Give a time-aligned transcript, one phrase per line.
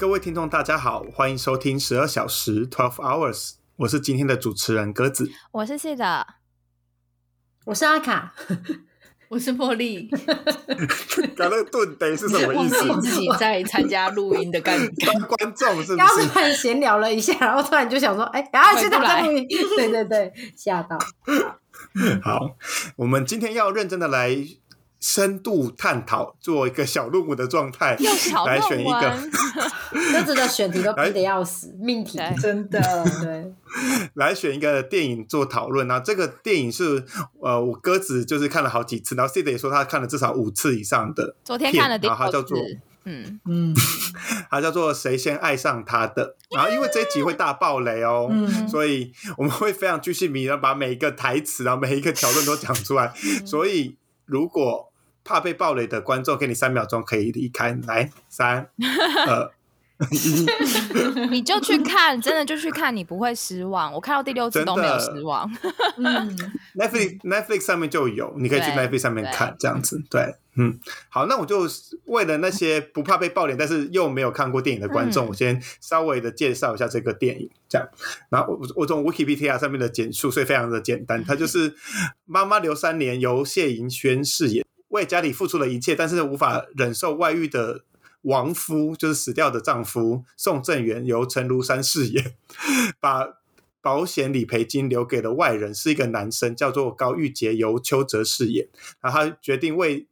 [0.00, 5.30] 各位听众，大家好，欢迎收听十二小时 （Twelve Hours），我是今天的主持人鸽子。
[5.52, 6.26] 我是谢的，
[7.66, 8.32] 我是阿卡，
[9.28, 10.08] 我是茉莉。
[11.36, 13.00] 搞那顿得是什么意思？
[13.02, 15.06] 自己在参加录音的感觉。
[15.06, 16.28] 当观众是不刚刚是？
[16.28, 20.96] 突然闲聊了一下，然后突然就想说，哎，然后现在在录音， 对对对，吓到。
[22.22, 22.56] 好，
[22.96, 24.34] 我们今天要认真的来
[25.00, 27.96] 深度探讨，做一个小论文的状态，
[28.46, 28.92] 来选一个。
[28.92, 29.30] 文，
[30.12, 32.18] 鸽子的选题都逼得要死，命题。
[32.40, 32.80] 真的，
[33.22, 33.52] 对，
[34.14, 35.88] 来选一个电影做讨论。
[35.88, 37.04] 然后这个电影是
[37.42, 42.58] 呃，我鸽子就是看了好几次，然后 C 的也说他看了至少五次以上的昨天看了第六然后它叫做，
[43.04, 43.74] 嗯，嗯，
[44.50, 46.36] 它叫做《谁先爱上他的》。
[46.54, 48.68] 然后因为这一集会大爆雷哦，嗯。
[48.68, 53.12] 所以我们会非常居心迷的把每一个台词，然后每一个桥段都讲出来。
[53.46, 54.89] 所以如果
[55.30, 57.78] 怕被暴雷的观众，给你三秒钟可以离开。
[57.86, 58.68] 来，三、
[59.28, 59.48] 二、
[60.10, 60.46] 一，
[61.30, 63.92] 你就去看，真的就去看，你不会失望。
[63.92, 65.48] 我看到第六次都没有失望。
[65.98, 66.36] 嗯
[66.74, 70.02] ，Netflix Netflix 上面就有，你可以去 Netflix 上面看，这样子。
[70.10, 71.68] 对，嗯，好，那我就
[72.06, 77.86] 为了那些不怕被爆雷，但是又没有看过电影的观众，嗯我先稍微的介绍一下这个电影，这样。
[78.30, 81.74] 然后我我从 Wikipedia 上面的简述，所以非常的简单，它就是
[82.24, 87.82] 妈妈留三年由谢盈萱饰演，为家里付出了一切，但是无法忍受外遇的。
[88.24, 92.34] 亡夫就是死掉的丈夫宋正元，由陈如山饰演，
[93.00, 93.38] 把
[93.80, 98.68] 保险理赔金留给了外人，是一个男生，叫做高玉洁，由邱泽饰演。
[99.00, 100.06] 然后他决定为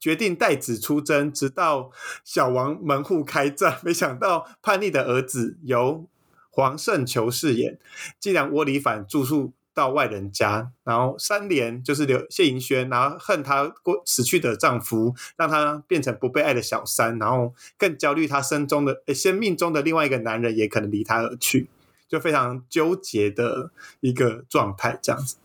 [0.00, 1.92] 决定带子出征，直到
[2.24, 3.78] 小王门户开战。
[3.84, 6.08] 没想到叛逆的儿子由
[6.50, 7.78] 黄圣球饰演，
[8.18, 21.68] 竟然窝里反住宿到外人家，然后三连就是刘谢盈萱，然后恨她过死去的丈夫，让她变成不被爱的小三，然后更焦虑她生中的、诶生命中的另外一个男人也可能离她而去。
[22.08, 25.36] 就非常纠结的一个状态这样子。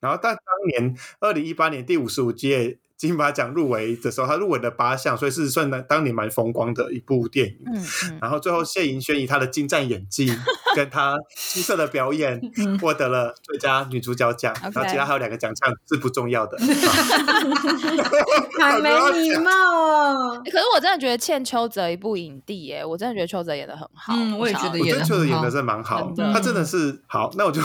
[0.00, 7.58] 然后，但当年二零一八年第五十五届金马奖入围的时候，他入围了八项，所以是算当年蛮风光的一部电影。
[7.66, 10.30] 嗯嗯，然后最后谢盈萱以她的精湛演技
[10.76, 12.38] 跟她出色的表演，
[12.80, 14.54] 获得了最佳女主角奖。
[14.62, 16.58] 然后其他还有两个奖项是不重要的。
[18.60, 20.42] 好没礼貌哦。
[20.44, 24.12] 欸可是我真的觉得欠邱泽一部影帝耶，我真的觉得邱泽演的很好。
[24.14, 27.30] 嗯我也觉得我觉得邱泽很好演的是蛮好他真的是好。
[27.36, 27.62] 那我就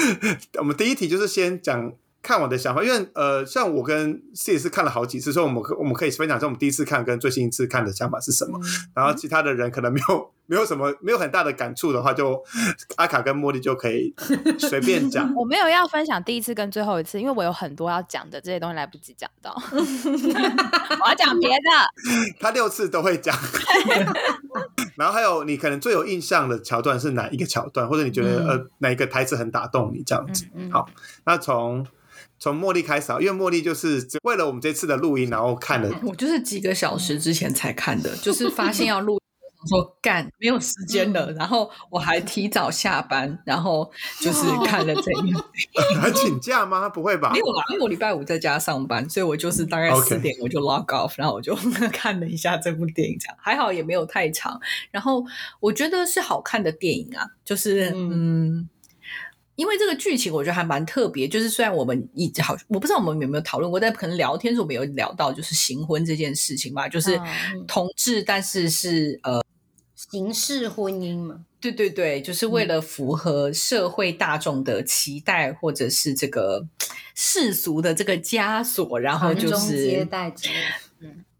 [0.58, 1.92] 我们第一题就是先讲
[2.28, 8.60] 看完的想法，因为呃，像我跟 C 是看了好几次，所以我们可我们可以分享一下我们第一次看跟最新一次看的想法是什么。
[8.94, 12.44] 然后其他的人可能没有 没有什么没有很大的感触的话，就
[12.96, 14.14] 阿卡跟茉莉就可以
[14.58, 15.32] 随便讲。
[15.34, 19.58] 我没有要分享第一次跟最后一次，因为我有很多要讲的，这些东西来不及讲到。
[19.72, 21.64] 我要讲别的。
[22.38, 23.34] 他六次都会讲。
[24.96, 30.44] 然后还有你可能最有印象的桥段是哪一个桥段，或者你觉得、嗯呃哪一个台词很打动你这样子？
[30.54, 30.86] 嗯嗯好，
[31.24, 31.86] 那从
[32.38, 39.18] 从茉莉开始啊，因为茉莉就是为了我们这次的录音，然后看了我就是几个小时之前才看的，就是发现要录。
[39.68, 43.90] 说干没有时间了，然后我还提早下班，然后
[44.20, 45.34] 就是看了这一
[45.98, 46.88] 还请假吗？
[46.88, 47.40] 不会吧没？
[47.40, 51.56] 有啦，因为我礼拜五在家上班，所以我就是大概四点我就 log off，然后我就
[51.92, 54.60] 看了一下这部电影，这样还好也没有太长。
[54.92, 55.24] 然后
[55.58, 58.68] 我觉得是好看的电影啊，就是嗯。
[59.58, 69.44] 因为这个剧情我觉得还蛮特别，就是虽然我们一直好，我不知道我们有没有讨论过，但可能聊天的时候我们有聊到，就是行婚这件事情吧，就是嗯同志，但是是呃，
[69.96, 76.64] 形式婚姻嘛，对对对，就是为了符合社会大众的期待，或者是这个
[77.16, 80.87] 世俗的这个枷锁，然后就是代之类的。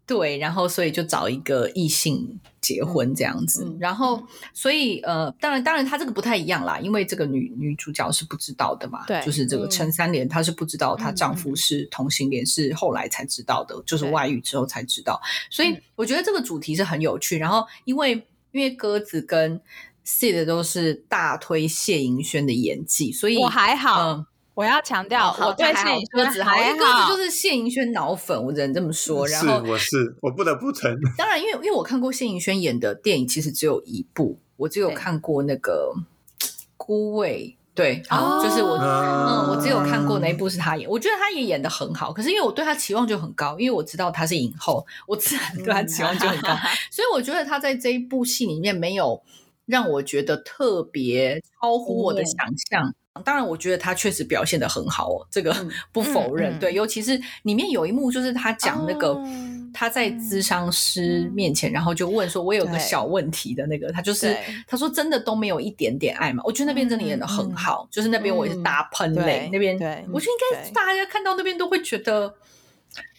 [0.09, 4.19] 对，然后所以就找一个异性结婚这样子，嗯然后
[4.55, 9.69] 所以呃，当然当然他这个不太一样啦，因为这个女女主角是不知道的嘛，对就是这个嗯。
[9.69, 15.21] 陈三连她是不知道她丈夫是同性恋，是后来才知道的，就是外遇之后才知道，
[15.51, 15.81] 所以嗯。
[15.95, 18.13] 我觉得这个主题是很有趣，然后因为
[18.51, 19.61] 因为鸽子跟
[20.03, 24.25] Sid 都是大推谢盈萱的演技，所以我还好，嗯
[24.59, 29.25] 我要强调，我对谢颖鸽子还为鸽子，就是谢盈萱脑粉，我只能这么说。
[29.25, 35.93] 然是后我是我不得不承认，当然，因为因为我看过谢盈萱演的电影，其实只有一部，我只有看过那个
[36.75, 38.75] 《孤味》，对，哦就是我。
[38.75, 42.11] 嗯嗯，我只有看过那一部是他演，我觉得他也演的很好。
[42.11, 46.49] 可是因为我对他期望就很高，因为我知道他是影后，我自然对他期望就很高，
[46.91, 49.23] 所以我觉得他在这一部戏里面没有
[49.65, 52.93] 让我觉得特别超乎我的想象。
[53.25, 56.53] 当然，我觉得他确实表现的很好哦，这个嗯 不否认。
[56.53, 59.25] 嗯嗯对，尤其是里面有一幕，就是他讲那个、哦
[59.71, 64.35] 他在咨商师面前，然后就问说：“我有个小问题的那个，他就是
[64.67, 66.41] 他说真的都没有一点点爱嘛？
[66.43, 72.33] 我觉得那边真的演的很好，就是那边我也是大喷泪，对那边对我觉得应该大家看到那边都会觉得。”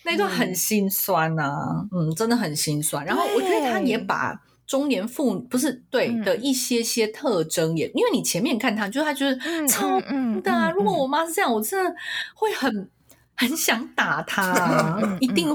[0.03, 3.07] 那一段很心酸呐、嗯，真的很心酸。
[3.07, 4.37] 然后我觉得他也把
[4.71, 6.23] 中年妇不是对嗯。
[6.23, 10.71] 的一些些特征也，因为你前面看她，就是她就是嗯超嗯的啊。
[10.71, 10.99] 嗯如果嗯。
[10.99, 11.93] 我妈是这样，我真的
[12.35, 12.89] 会很
[13.35, 15.49] 很想打她 一定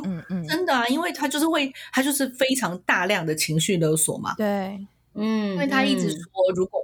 [0.49, 6.19] 真的啊，因为她就是会，她就是非常大量的情绪勒索嘛，对，嗯，因为她一直说，
[6.53, 6.81] 如果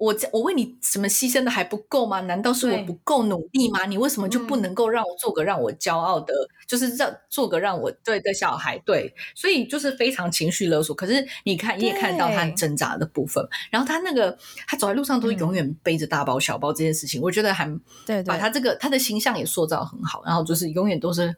[0.00, 2.22] 我我为你什么牺牲的还不够吗？
[2.22, 3.84] 难道是我不够努力吗？
[3.84, 6.32] 你为什么就不嗯能够让我做个让我骄傲的，
[6.66, 8.78] 就是让做个让我对的小孩？
[8.78, 10.96] 对，所以就是非常情绪勒索。
[10.96, 13.46] 可是你看，你也看得到他很挣扎的部分。
[13.70, 14.34] 然后他那个
[14.66, 17.66] 他走在路上都嗯永远背着大包小包这件事情，我觉得还
[18.06, 21.36] 对对，把他这个他的形象也塑造很好，然后就是永远都是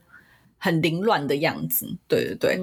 [0.62, 1.84] 很凌乱的样子。
[2.06, 2.60] 对对对。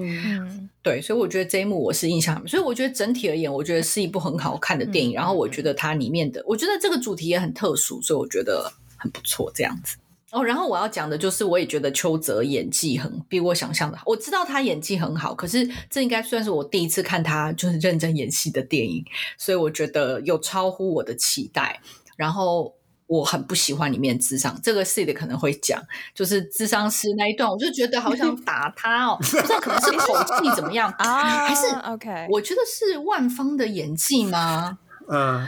[0.82, 5.12] 对，所以我觉得这一幕我是印象很，所以我觉得整体而言，我觉得是一部很好看的电影。
[5.12, 9.98] 嗯然后我觉得它里面的，我觉得这个主题也很特殊，所以我觉得很不错这样子。
[10.30, 14.04] 哦，然后我要讲的就是，我也觉得邱泽演技很比我想象的好。
[14.06, 19.04] 我知道他演技很好，可是这应该算是我第一次看他就是认真演戏的电影，
[19.36, 21.80] 所以我觉得有超乎我的期待。
[22.16, 22.72] 然后
[23.10, 25.82] 我很不喜欢里面智商，这个 C 的可能会讲，
[26.14, 34.78] 就是智商师那一段，我就觉得好想打他哦，不知道可能是口气怎么样 啊，还是 OK，我觉得是万芳的演技吗？
[35.08, 35.44] 嗯，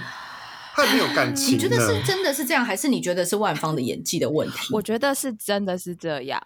[0.75, 1.55] 他没有感情。
[1.55, 4.75] 你觉得是真的是这样，还是你觉得是万方的演技的问题？
[4.75, 6.43] 我觉得是真的是这样，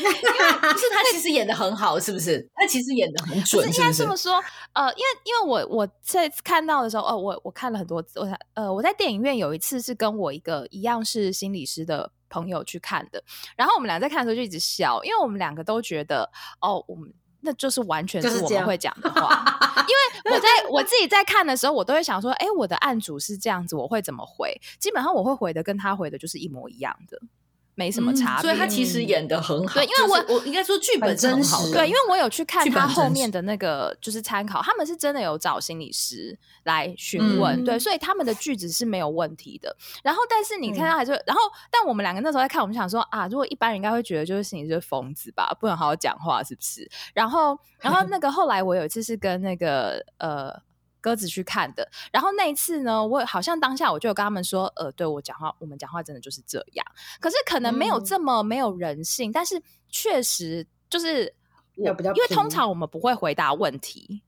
[0.72, 2.46] 不是他其实演的很好，是不是？
[2.54, 4.42] 他其实演的很不准，是应该是不是这么说，
[4.72, 13.22] 呃，因为因为我我这次看到的时候，哦，我我看了很多次，我才呃我在电影院有一次是跟我一个一样是心理师的朋友去看的，
[13.56, 16.30] 然后我们俩在看的时候就一直笑，因为我们两个都觉得，
[16.60, 17.12] 哦，我们
[17.42, 19.42] 那就是完全就是我们会讲的话，
[19.88, 24.54] 因为我在我自己在看的时候，我都会想说，哎，我的案主是这样子，我会怎么回？
[24.78, 27.18] 基本上我会回的跟他回的就是一模一样的，
[27.74, 28.42] 没什么嗯差别。
[28.42, 29.74] 所以他其实演的很好。
[29.74, 39.74] 对因为我就是我应该说剧本很是很真实好，对，因为我有去看他后面的那个就是参考，他们是真的有找心理师来询问，嗯对，所以他们的句子是没有问题的。
[40.02, 46.90] 然后，但是你看嗯到还是，然后，但我们两个那时候在看，我们想说啊，如果一般人应该会觉得就是心理师是疯子吧，不能好好讲话，是不是？
[47.14, 50.54] 然后，然后那个后来我有一次是跟那个呃。
[51.00, 56.86] 鸽子去看的，然后那一次呢，我好像当下我就有跟他们说，呃，对我讲话，我们讲话真的就是这样，
[57.20, 61.34] 可是可能没有嗯这么没有人性，但是确实就是
[61.76, 64.22] 我，比较因为通常我们不会回答问题，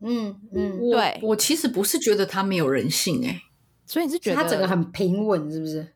[0.00, 3.42] 嗯嗯，我对我其实不是觉得他没有人性、欸，
[3.86, 5.94] 所以你是觉得他整个很平稳，是不是？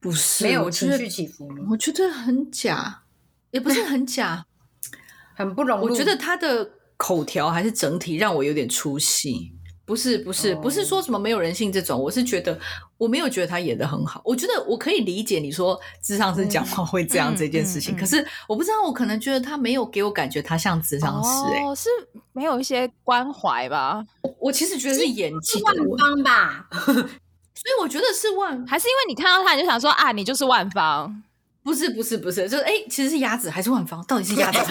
[0.00, 1.66] 不是没有我觉得情绪起伏吗？
[1.70, 3.02] 我觉得很假，
[3.50, 4.46] 也不是很假。
[5.36, 5.86] 很不融入。
[5.86, 9.54] 我觉得他的口条还是整体让我有点出戏。
[9.90, 12.56] 不是不是、不是说什么没有人性这种，我是觉得
[12.96, 14.22] 我没有觉得他演的很好。
[14.24, 21.64] 我觉得我可以理解你说智商是讲话会这样嗯这件事情，嗯嗯可是我不知道，我可能觉得他没有给我感觉他像智商师、欸。
[21.64, 21.88] 哦，是
[22.32, 24.06] 没有一些关怀吧？
[24.38, 26.68] 我其实觉得是演技是万的问题，芳吧？
[26.84, 31.20] 所以我觉得是万还是因为你看到他你就想说啊，你就是万芳？
[31.64, 34.04] 不是不是不是，就是哎、其实是鸭子还是万芳？
[34.06, 34.58] 到底是鸭子？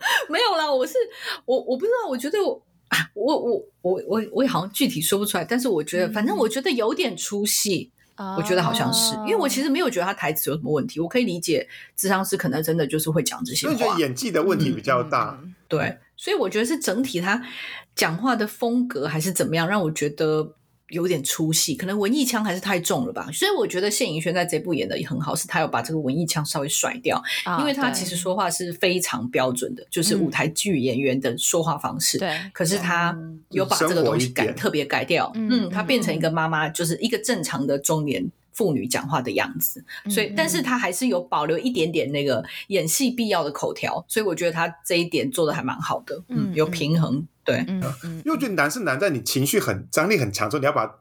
[0.28, 0.94] 没有啦，我是
[1.44, 7.90] 我我不知道，我觉得我啊我我我我我也好像具体说不出来，但是我觉得，反正我觉得有点出戏，
[8.36, 15.38] 我觉得好像是，因为我其实实没有觉得他台词有什么问题，我可以理解智商师可能真的就是会讲这些话因为觉得，演技的问题比较大。
[15.42, 17.40] 嗯对，所以我觉得是整体他
[17.94, 20.54] 讲话的风格还是怎么样，让我觉得
[20.90, 23.28] 有点出戏，可能文艺腔还是太重了吧。
[23.32, 32.18] 所以我觉得谢颖轩在这部演的也很好，是他有把这个文艺腔稍微甩掉，啊因为他其实说话是非常标准的，就是嗯舞台剧演员的说话方式。
[32.18, 48.16] 对，可是他嗯有把这个东西改特别改掉，嗯嗯，他变成一个妈妈，就是一个正常的中年妇女讲话的样子，所以嗯，但是他还是有保留一点点那个演戏必要的口条，所以我觉得他这一点做的还蛮好的，嗯嗯，有平衡，对，嗯嗯。
[48.18, 50.98] 因为我觉得难是难在你情绪很张力很强，之后你要把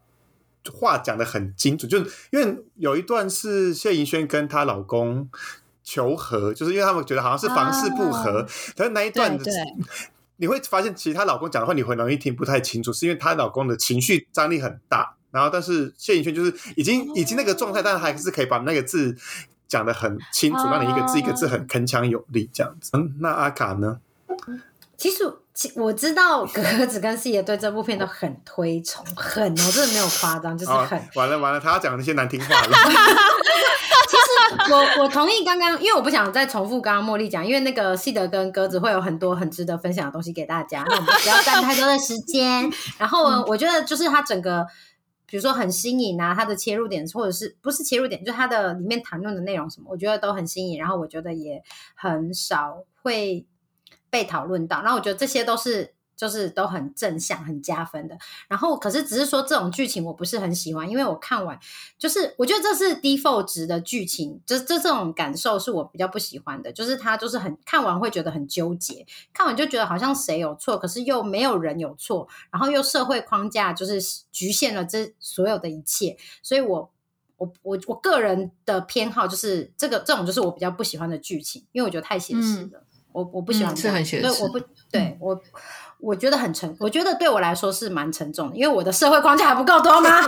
[0.72, 1.90] 话讲的很精准。
[1.90, 5.30] 就是因为有一段是谢盈萱跟她老公
[5.84, 9.54] 求和，就是因为他们觉得好像是房事不合，可是那一段对对。
[10.38, 15.18] 你会发现，其实她老公讲的话你很容易听不太清楚，是因为她老公的情绪张力很大。
[15.32, 19.16] 然后，但是谢颖轩就是已经已经那个状态，但是还是可以把那个字
[19.68, 22.92] 讲的很清楚，让你一个字一个字很铿锵有力这样子。
[22.94, 24.00] 嗯，那阿卡呢？
[24.98, 32.78] 其实其我知道格格子跟四爷对这部片都很推崇，很我，真的没有夸张，就是啊很。，完了完了，他要讲那些难听话了。
[34.10, 42.70] 其实我我同意刚刚，因为我不想再重复刚刚茉莉讲，因为那个西德跟鸽子会有很多很值得分享的东西给大家，那我们不要占太多的时间。
[42.98, 44.66] 然后， 我觉得就是他整个，
[45.30, 50.80] 比如说很新颖啊，它的切入点或者是不是切入点，就它的里面谈论的内容什么，我觉得都很新颖。
[50.80, 51.64] 然后我觉得也
[51.96, 53.46] 很少会
[54.10, 55.94] 被讨论到，然后我觉得这些都是。
[56.20, 58.18] 就是都很正向、很加分的。
[58.50, 61.58] 然后，可是只是说这种剧情我不是很喜欢，因为我看完
[61.98, 66.74] 就是我觉得这是 default 值的剧情，就这这种感受是我比较不喜欢的。
[66.74, 74.02] 就是他就是很看完会觉得很纠结，看完就觉得好像谁有错，可是又没有人有错，然后又社会框架就是
[74.34, 76.18] 局限了这所有的一切。
[76.44, 76.92] 所以我
[77.38, 82.84] 我我我个人的偏好就是这个这种就是我比较不喜欢的剧情，因为我觉得太写实了。
[83.12, 84.60] 我我不喜欢是很写实，我不
[84.92, 85.42] 对我。
[86.00, 90.22] 我觉得很沉，我觉得对我来说是蛮沉重的，因为我的社会框架还不够多吗？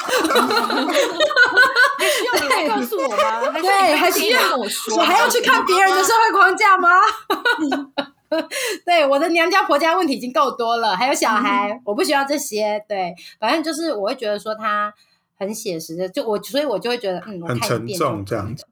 [2.01, 3.51] 需要你告诉我吗？
[3.59, 6.89] 对，还需要我说，我还要去看别人的社会框架吗？
[8.85, 12.83] 对，我的娘家婆家问题已经够多了，还有小孩，我不需要这些。
[12.87, 14.93] 对，反正就是我会觉得说他
[15.37, 18.65] 很写实的，就我，所以我就会觉得嗯，很沉重这样子。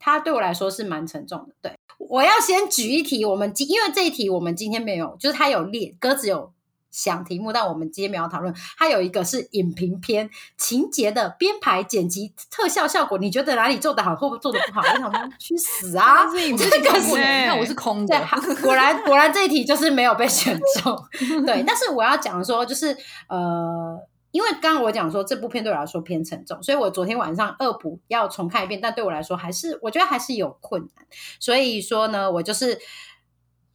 [0.00, 1.78] 他对我来说是蛮沉重的，对。
[1.98, 6.50] 我要先举一题，我们今因为这一题我们今天没有，就是它有列鸽子有
[6.90, 8.52] 想题目，但我们今天没有讨论。
[8.78, 14.80] 它有一个是影评篇情节的编排、剪辑、特效效果，你觉得哪里做的好，或做的不好？
[14.80, 16.24] 我想说去死啊！
[16.32, 18.26] 这个是，看我是空的。
[18.62, 20.96] 果然果然这一题就是没有被选中。
[21.44, 22.96] 对，但是我要讲说，就是
[23.28, 24.00] 呃。
[24.32, 31.06] 因为刚刚我讲说这部片对我来说偏沉重，所以我昨天晚上恶补要重看一遍，但对我来说还是我觉得还是有困难。
[31.38, 32.78] 所以说呢，我就是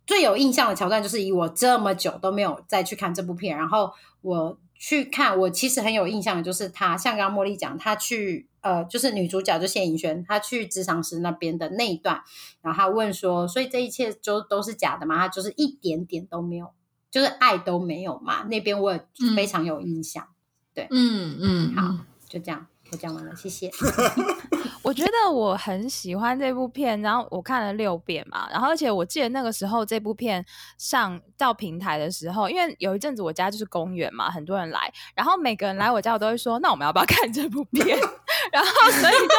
[0.07, 12.21] 最有印象的桥段，就是以我这么久都没有再去看这部片，然后我去看，我其实很有印象的就是他，像刚刚茉莉讲，他去呃，就是女主角就谢颖轩，她去职场师那边的那一段，
[12.61, 15.17] 然后他问说，所以这一切就都是假的吗？
[15.17, 16.71] 他就是一点点都没有，
[17.11, 18.43] 就是爱都没有嘛？
[18.43, 20.27] 那边我也非常有印象。
[20.75, 23.71] 对，嗯嗯，好，就这样，我讲完了，谢谢。
[24.83, 30.45] 我觉得我很喜欢这部片，然后我看了六遍嘛，然后而且我记得那个时候这部片
[30.77, 37.97] 上到平台的时候，因为有一阵子我家就是公园嘛，很多人来，然后每个人来我家，我都会说，那我们要不要看这部片？
[38.51, 39.35] 然后所以就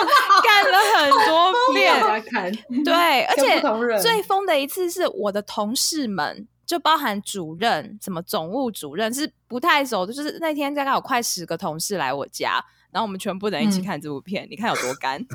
[0.49, 1.95] 看了很多遍，
[2.27, 2.51] 看，
[2.85, 6.49] 对，而且最疯的一次是我的同事们。
[6.67, 10.13] 就包含主任，什么总务主任是不太熟的。
[10.13, 12.63] 就是那天大概有快十个同事来我家，
[12.97, 15.23] 然后我们全部人一起看这部片，你看有多干。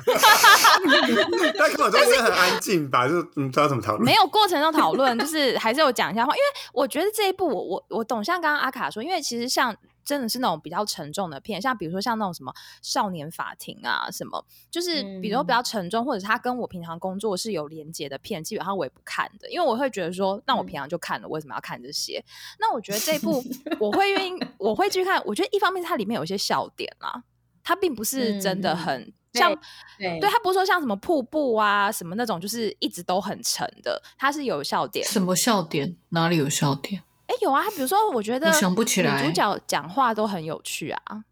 [1.56, 4.04] 但根本就是很安静吧，就你知道怎么讨论？
[4.04, 6.34] 没有过程中讨论，就是还是有讲一下话。
[6.34, 9.76] 因为我觉得这一部，我我我懂，像刚刚阿卡说，因为其实像。
[10.04, 12.52] 真的是那种比较沉重的片，像比如说像那种什么
[12.82, 22.20] 少年法庭啊，什么就是比如说比较沉重，或者是他跟我平常工作是有连接的片，基本上我也不看的，因为我会觉得说，那我平常就看了，为什么要看这些？
[22.58, 23.44] 那我觉得这部
[23.78, 25.22] 我会愿意，我会去看。
[25.24, 27.22] 我觉得一方面它里面有一些笑点啦，
[27.62, 29.54] 它并不是真的很像，
[29.98, 35.06] 对，它不是说像什么瀑布啊什么那种，就是一直都很沉的，它是有笑点。
[35.06, 35.96] 什么笑点？
[36.10, 37.02] 哪里有笑点？
[37.26, 41.24] 哎，有啊，比如说，我觉得想不起来，女主角讲话都很有趣啊。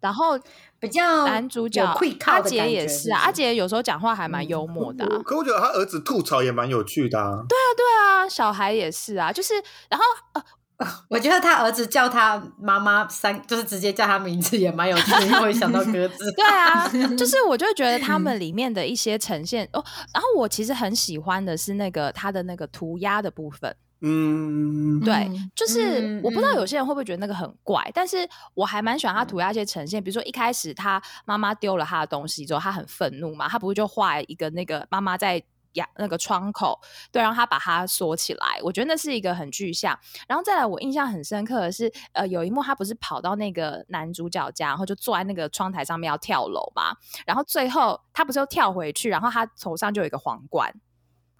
[0.00, 0.38] 然后
[0.78, 1.82] 比较男主角
[2.26, 5.06] 阿杰也是啊，阿杰有时候讲话还蛮幽默的。
[5.22, 7.42] 可我觉得他儿子吐槽也蛮有趣的啊。
[7.48, 9.54] 对啊，对啊，小孩也是啊，就是
[9.88, 10.44] 然后呃，
[11.08, 16.30] 我觉得他儿子叫他妈妈三，就是直接叫他名字也蛮有趣的，因为想到鸽子。
[16.36, 23.74] 对啊， 就是我就觉得他们里面的一些呈现哦，然后我其实很喜欢的是那个他的那个涂鸦的部分。
[24.06, 35.42] 嗯，对，就是我不知道有些人会不会觉得那个很怪，但是我还蛮喜欢他涂鸦一些呈现，比如说一开始他妈妈丢了他的东西之后，他很愤怒嘛，他不是就画一个那个妈妈在
[35.74, 36.80] 呀那个窗口，
[37.12, 39.98] 对，然后他把它锁起来，我觉得那是一个很具象。
[40.26, 50.72] 然后再来，我印象很深刻的是，呃，有一幕他不是跑到那个男主角家，然后就坐在那个窗台上面要跳楼嘛，然后最后他不是又跳回去，然后他头上就有一个皇冠。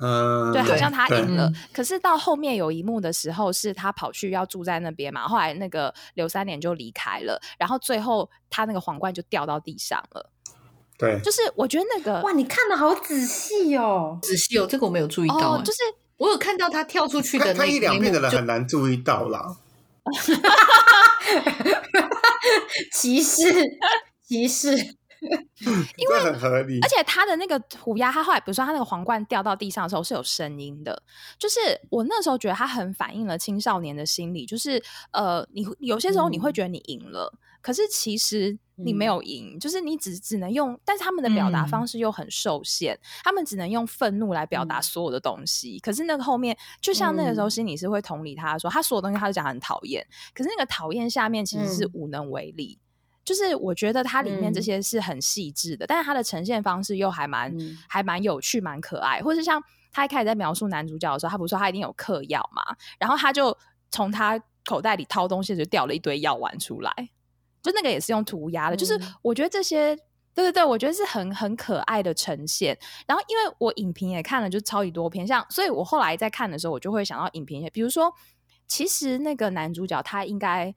[0.01, 1.49] 嗯，对，好像他赢了。
[1.73, 5.29] 可是到后面有一幕的时候，是他跑去要住在那边嘛。
[5.29, 10.33] 后来那个刘三连就离开了，然后最后他那个皇冠就掉到地上了。
[11.05, 15.61] 对，就是我觉得那个哇，你看的好仔细哦，仔细哦，这个我没有注意到。
[15.63, 15.79] 就是
[16.17, 19.57] 我有看到他跳出去的，那一两遍的人很难注意到啦。
[22.93, 23.43] 歧视，
[24.27, 24.97] 歧视。
[25.97, 31.03] 因为很合理，而且他的那个涂鸦，他后来比如说他那个皇冠掉到地上的时候是有声音的，
[31.39, 31.59] 就是
[31.89, 34.83] 我那时候觉得他很反映了青少年的心理，就是
[35.13, 37.33] 呃，你有些时候你会觉得你赢了，
[37.63, 45.79] 可是其实你没有赢，就是你只只能用，但是他们的表达方式又很受限，他们只能用愤怒来表达所有的东西。
[45.79, 52.79] 可是那个后面，就像那个时候心理是会同理他说，他所有东西他都讲很讨厌，可是那个讨厌下面其实是无能为力。
[53.25, 57.51] 就是我觉得它里面这些是很细致的，但是它的呈现方式又还蛮
[57.89, 59.23] 还蛮有趣、蛮可爱。
[59.23, 59.59] 或是像
[59.91, 62.63] 他一开始在描述男主角的时候，他不是说他一定有嗑药嘛，
[62.99, 63.57] 然后他就
[63.91, 66.93] 从他口袋里掏东西，就掉了一堆药丸出来。
[67.65, 69.97] 就那个也是用涂鸦的，就是我觉得这些，
[70.35, 72.79] 对对对，我觉得是很很可爱的呈现。
[73.07, 78.13] 然后因为我影评也看了，就超级多篇，像所以我后来在看的时候，我就会想到影评，比如说，
[78.67, 80.75] 其实那个男主角他应该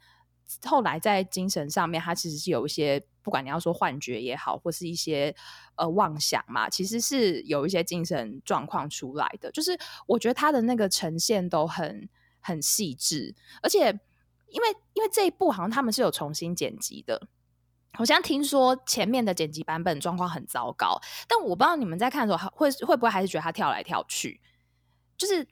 [0.63, 5.35] 后来在精神上面，他其实是有一些，不管你要说幻觉也好，或是一些
[5.75, 9.51] 呃妄想嘛，其实是有一些精神状况出来的。
[9.51, 12.07] 就是我觉得他的那个呈现都很
[12.39, 13.99] 很细致，而且。
[14.49, 17.27] 因为因为这一部好像他们是有重新剪辑的，
[17.93, 24.39] 好像听说前面的剪辑版本状况很糟糕，但我不知道你们在看的时候会会不会还是觉得他跳来跳去，
[25.17, 25.47] 就是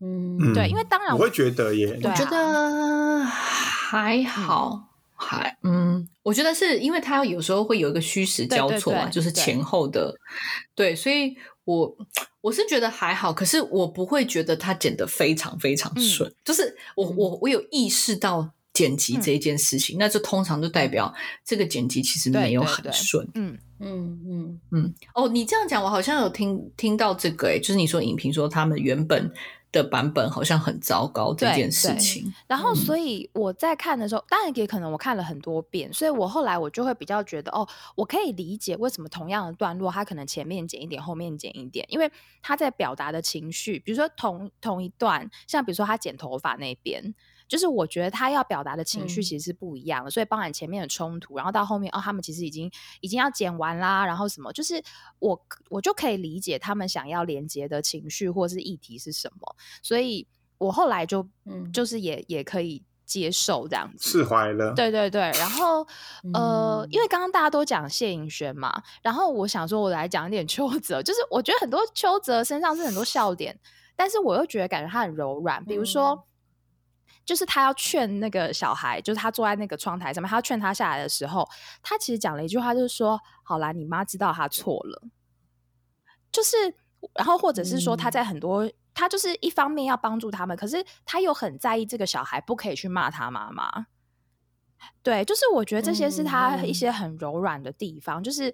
[0.00, 10.14] 嗯对，因为当然我会觉得耶，我觉得还好，还嗯，我觉得是因为他有时候会有一个虚实交错嘛，就是前后的
[10.74, 11.96] 对，所以我。
[12.44, 16.30] 我是觉得还好，可是我不会觉得他剪得非常非常顺。
[16.44, 21.10] 就是我我我有意识到剪辑这件事情，那就通常就代表
[21.42, 23.26] 这个剪辑其实没有很顺。
[23.32, 24.94] 嗯嗯嗯嗯。
[25.14, 29.32] 哦，你这样讲，我好像有听听到这个，哎，就是你说影评说他们原本。
[29.74, 47.14] 的版本好像很糟糕这件事情，然后所以我在看的时候，当然也可能我看了很多遍，所以我后来我就会比较觉得哦，我可以理解为什么同样的段落，他可能前面剪一点，后面剪一点，因为他在表达的情绪，比如说同同一段，像比如说他剪头发那边。
[47.46, 54.82] 就是我觉得他要表达的情绪其实是不一样的，所以包含前面的冲突，然后到后面哦，他们其实已经已经要剪完啦，然后什么，就是
[55.18, 60.26] 我我就可以理解他们想要连接的情绪或是议题是什么，所以
[60.58, 64.72] 我后来就嗯，就是也也可以接受这样子，释怀了。
[64.74, 65.86] 对对对，然后
[66.32, 73.58] 呃，因为刚刚大家都讲谢颖轩嘛，然后我想说我来讲一点 邱泽，就是我觉得很多邱泽身上是很多笑点，
[73.94, 76.26] 但是我又觉得感觉他很柔软，比如说。
[77.24, 81.48] 就是他要劝那个小孩，就是他坐在那个窗台上面，他要劝他下来的时候，
[81.82, 85.08] 他其实讲了一句话，就是说：“好啦，你妈知道他错了。”
[86.30, 86.56] 就是，
[87.14, 93.86] 然后或者是说他在很多，他就是一方面要帮助他们，可是他又很在意这个小孩不可以去骂他妈妈。
[95.02, 98.52] 对，就是我觉得这些是他一些很柔软的地方，就是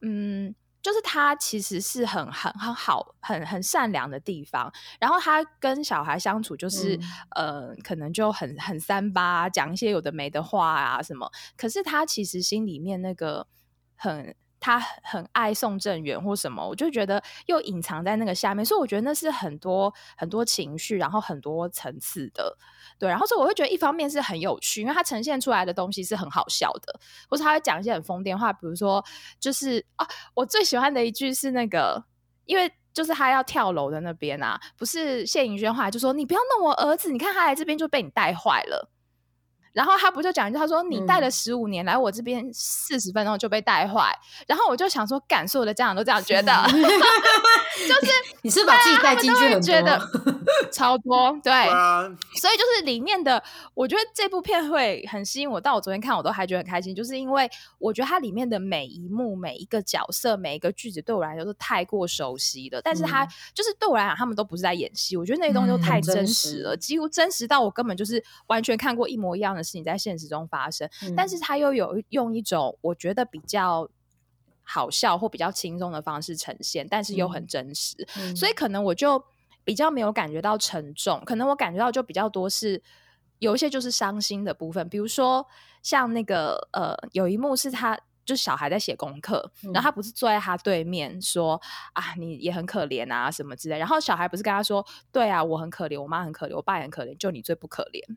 [0.00, 0.54] 嗯。
[0.82, 6.98] 就是他其实是很很很好、很很善良的地方，然后他跟小孩相处就是
[7.36, 11.30] 呃，可能就很很三八，讲一些有的没的话啊什么。
[11.56, 13.46] 可是他其实心里面那个
[13.96, 14.34] 很。
[14.62, 22.56] 他很爱宋正元或什么，我就觉得又隐藏在那个下面，所以我觉得那是很多很多情绪，然后很多层次的，
[22.96, 23.08] 对。
[23.08, 29.04] 然后所以我会觉得一方面是很有趣，因为他呈现出来的东西是很好笑的，或是他会讲一些很疯癫话，比如说
[29.40, 32.04] 就是啊，我最喜欢的一句是那个，
[32.44, 38.88] 因为就是他要跳楼的那边啊，不是谢颖轩话就说你不要弄我儿子，你看他来这边就被你带坏了。
[39.72, 44.12] 然后他不就讲一句，他说你带了十五年来我这边四十分钟就被带坏，
[44.46, 49.98] 然后我就想说，感受的家长都这样觉得 就是 你是把自己带进去很多，
[50.70, 51.52] 超多对，
[52.40, 53.42] 所以就是里面的，
[53.74, 55.60] 我觉得这部片会很吸引我。
[55.60, 62.82] 到我昨天看，我都还觉得很开心，就是因为我觉得它里面的每一幕、每一个角色、每一个句子对我来说都太过熟悉了。
[62.82, 69.61] 但是他就是对我来讲，他们都不是在演戏，我觉得那些东西都太真实了，几乎真实到我根本就是完全看过一模一样的。
[69.62, 73.88] 事情在现实中发生，但是他又有用一种我觉得比较
[74.62, 77.96] 好笑或比较轻松的方式呈现，但是又很真实，
[78.36, 79.22] 所以可能我就
[79.64, 82.82] 比较没有感觉到沉重，可能我感觉到就比较多是
[83.38, 85.46] 有一些就是伤心的部分，比如说
[85.82, 91.60] 像那个呃，有一幕是他就小孩在写功课，然后他不是坐在他对面说
[91.92, 98.16] 啊，你也很可怜啊什么之类，然后小孩不是跟他说，对啊，我很可怜，我妈很可怜，我爸也很可怜，就你最不可怜。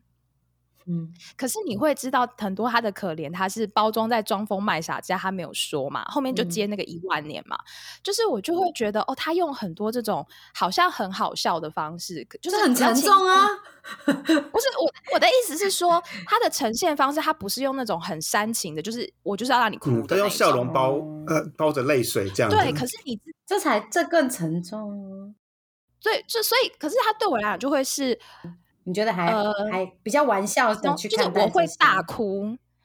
[0.88, 7.58] 嗯，可是你会知道很多他的可怜，他是包装在装疯卖傻之下，他没有说嘛，后面就接那个一万年嘛，
[8.04, 13.48] 就是我就会觉得哦，他用很多这种好像很好笑的方式，就是很沉重啊。
[14.06, 14.12] 不
[14.60, 20.94] 是我我的意思是说，他的呈现方式，他不是用那种很煽情的，就是我就是要让你哭，他用笑容包
[21.26, 22.50] 呃包着泪水这样。
[22.50, 25.34] 对，可是你这才这更沉重。
[26.00, 28.16] 对，就所以，可是他对我来讲就会是。
[28.86, 29.34] 你觉得还
[29.70, 32.44] 还比较玩笑的去看，我会大哭，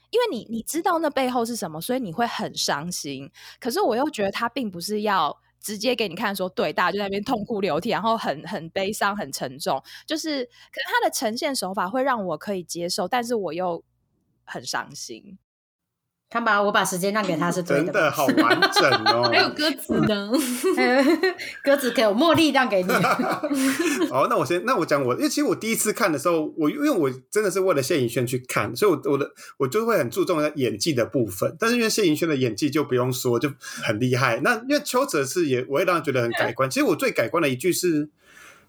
[0.10, 3.32] 因为你你知道那背后是什么，所以你会很伤心。
[3.60, 9.80] 可是我又觉得他并不是要直接给你看说，对，大家就在那边痛哭流涕，然后很很悲伤、很沉重。
[10.08, 13.84] 就是可是他的呈现手法会让我可以接受，但是我又
[14.44, 15.38] 很伤心。
[16.32, 17.84] 看吧，我把时间让给他是对的。
[17.84, 19.28] 真的好完整哦。
[19.30, 20.32] 还有鸽子呢，
[21.62, 22.90] 鸽子给我茉莉让给你。
[24.10, 31.54] 好，那我先，那我讲我，因为其实我第一次看的时候，我因为我真的是为了谢颖轩去看，所以我我的我就会很注重演技的部分。
[31.60, 33.52] 但是因为谢颖轩的演技就不用说，就
[33.84, 34.40] 很厉害。
[34.42, 36.70] 那因为邱泽是也，我也让他觉得很改观。
[36.70, 38.08] 其实我最改观的一句是，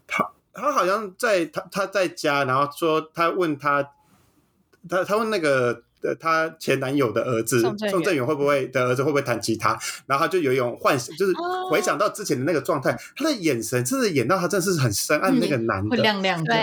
[0.05, 3.91] 他他好像在他他在家，然后说他问他，
[4.89, 5.83] 他他问那个。
[6.03, 9.79] 的她前男友的儿子宋振宇会不会的儿子会不会弹吉他？
[10.05, 11.33] 然后他就有一种幻想，就是
[11.71, 16.53] 回想到之前的那个状态，他的眼神真的演到他真的是很深爱那个男的，亮亮的。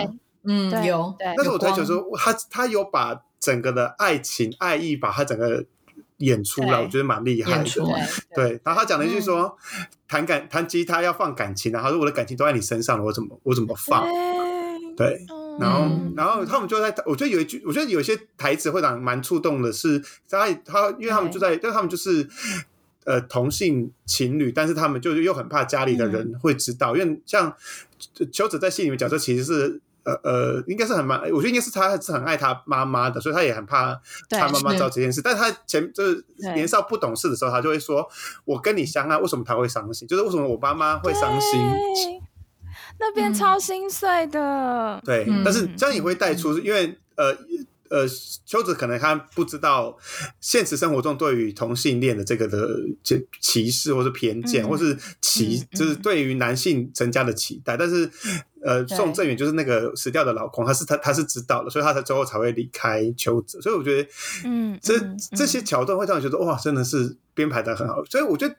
[0.44, 1.14] 嗯，有。
[1.36, 5.64] 那时候我才觉得说，他他有把整个的爱情爱意把他整个
[6.18, 7.70] 演出来，我觉得蛮厉害的。
[8.34, 9.56] 对，然后他讲了一句说，
[10.06, 14.06] 弹感弹吉他要放感情，然后说我的感情都在你身上了，我怎么我怎么放？
[14.96, 15.26] 对。
[15.58, 22.28] 然后，然后他们就在，我觉得有一句，我觉得有些台词会让蛮触动的，是他他，因为他们就在，因为他们就是
[23.04, 27.54] 呃同性情侣，但是他们就又很怕家里的人会知道，因为像
[28.32, 35.20] 秋子在戏里面角色其实是呃呃，应该是很蛮，我觉得应该是他是很爱他妈妈的，所以他也很怕他妈妈知道这件事。
[35.20, 38.08] 但他前就是年少不懂事的时候，他就会说
[38.46, 40.08] ：“我跟你相爱，为什么他会伤心？
[40.08, 41.60] 就是为什么我妈妈会伤心？”
[43.00, 47.34] 那边超心碎的，对，但是这样也会带出，因为呃
[47.88, 48.06] 呃，
[48.46, 49.96] 秋子可能他不知道
[50.38, 58.08] 现实生活中对于同性恋的这个的歧歧视或是偏见，或是歧就是对于男性增加的期待，但是
[58.62, 64.08] 呃，宋正远就是那个死掉的老公，他是他他是知道的，所以他才最后才会离开秋子，所以我觉得，
[64.44, 64.94] 嗯，这
[65.34, 68.54] 这些桥段会让你觉得哇，真的是编排的很好，所以我觉得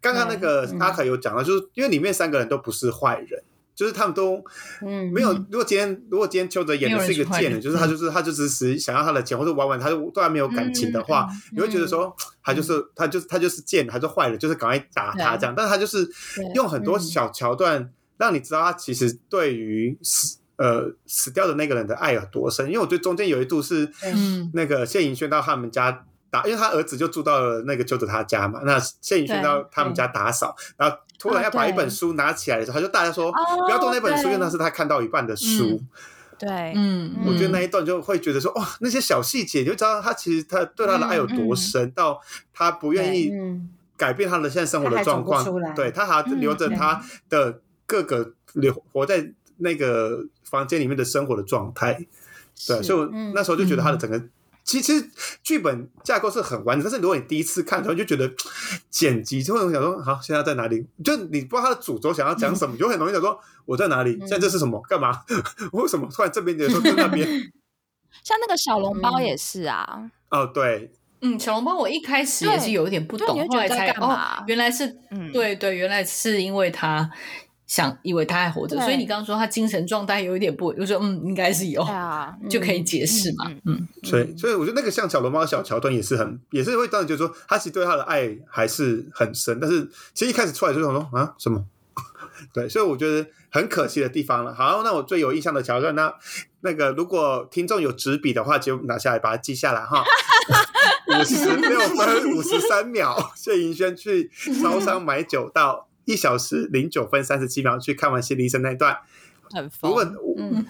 [0.00, 3.42] 刚刚那个阿凯有讲到，就是因为里面三个人都不是坏人。
[3.76, 4.42] 就是他们都
[5.12, 5.32] 没有。
[5.50, 15.54] 如果今天如果今天邱泽演的是一个贱人，就是他就是他就只是想要他的钱，或者玩玩，他就对他没有感情的话，你会觉得说他就是他就是他就是贱，他是坏人，就是赶快打他这样。
[15.54, 16.10] 但是他就是
[16.54, 22.66] 用很多小桥段让你知道他其实对于死呃死掉的那个人的爱有多深。
[22.68, 23.92] 因为我觉得中间有一度是
[24.54, 26.06] 那个谢颖轩到他们家。
[26.30, 28.60] 打，因为他儿子就住到了那个舅舅他家嘛。
[28.64, 35.80] 那谢宇轩到他们家打扫，然后突然要把一本书拿起来的时候，他就大家说不要动那本书，因为那是他看到一半的书。
[36.38, 42.20] 对，嗯，我觉得那一段就会觉得说，哇，那些小细节，你就知道他其实他对他的爱有多深，到
[42.52, 43.32] 他不愿意
[43.96, 52.06] 改变他的现在生活的状况，对他还留着他的各个留活在那个房间里面的生活的状态。
[52.66, 54.22] 对，所以我那时候就觉得他的整个。
[54.66, 55.08] 其实
[55.44, 58.28] 剧本架构是很完整，但是如果你第一次看的时候，就觉得
[58.90, 60.84] 剪辑就会想说：好，现在在哪里？
[61.04, 64.18] 就你不知道他的主轴想要讲什么， 就很容易想说：我在哪里？
[64.20, 64.82] 现在这是什么？
[64.88, 65.22] 干嘛？
[65.72, 67.26] 为什么突然这边的时候在那边？
[68.24, 70.10] 像那个小笼包也是啊。
[70.30, 77.08] 哦，对，嗯，小笼包我一开始也是有一点不懂，后来才哦，原来是，嗯，对对，原来是因为他。
[77.66, 81.84] 想以为他还活着，所以你刚刚说他精神状态有一点不，就说嗯，应该是有，
[82.48, 91.64] 就可以解释嘛，嗯，所以所以我觉得那个像小龙猫的小桥段也是很，也是会让人觉得说他其实对他的爱还是很深，但是其实一开始出来就想说啊什么，
[92.54, 94.54] 对，所以我觉得很可惜的地方了。
[94.54, 96.14] 好，那我最有印象的桥段，那
[96.60, 100.04] 那个如果听众有纸笔的话，就拿下来把它记下来哈。
[101.08, 104.30] 五十六分五十三秒，谢盈萱去
[104.62, 105.88] 招商买酒到。
[106.06, 108.96] 一小时零九分三十七秒去看完心理医生那一段，
[109.50, 110.02] 很如果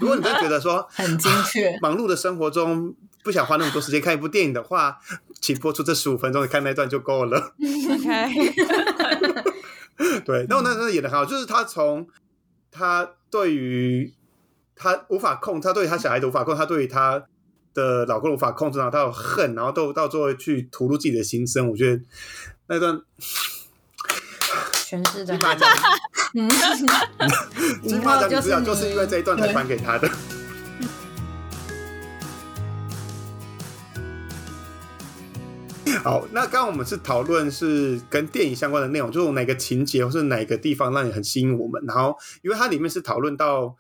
[0.01, 4.99] 如果你真的觉得说 很精确，忙碌的生活中不想花那么多时间看一部电影的话，
[5.41, 7.55] 请播出这十五分钟你看那段就够了。
[7.61, 8.53] OK，
[10.25, 12.09] 对，那我那那演的很好，就是他从
[12.71, 14.15] 他对于
[14.75, 17.23] 他无法控，他对于他小孩子无法控，他对于他
[17.75, 22.03] 的老公无法控制，然后他有恨，然后到到最后去吐露自己的心声，我觉得
[22.69, 23.03] 那段。
[24.89, 25.37] 全是的，
[26.35, 26.49] 嗯，
[27.83, 30.09] 金马奖 就是就是因为这一段才颁给他的。
[36.05, 41.83] 好，那刚刚我们是讨论是跟电影相关的内容，就是哪个情节或是哪个地方让你很吸引我们。
[41.85, 43.77] 然后，因为它里面是讨论到，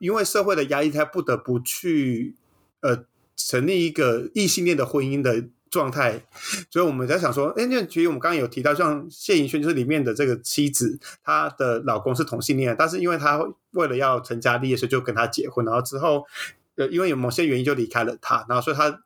[0.00, 2.34] 因为社会的压力，他不得不去
[2.80, 3.04] 呃
[3.36, 5.44] 成立一个异性恋的婚姻的。
[5.70, 6.20] 状态，
[6.68, 16.26] 所以我们在想说，哎，那其实我们刚刚有提到，像谢盈萱就是里面的这个妻子，她的老公是同性恋，但是因为她为了要成家立业，所以就跟他结婚，然后之后，
[16.74, 19.00] 呃，因为有某些原因就离开了他，然后所以他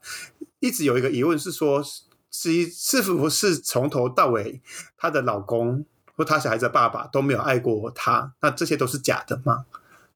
[0.61, 1.85] 一直有一个疑问是说，
[2.31, 4.63] 是是否是从头到尾
[4.97, 5.85] 她的老公
[6.17, 8.33] 或她小孩的爸爸都没有爱过她？
[8.41, 9.67] 那这些都是假的吗？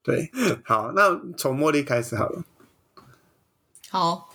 [0.02, 0.30] 对，
[0.64, 2.42] 好，那从茉莉开始好了。
[3.90, 4.28] 好，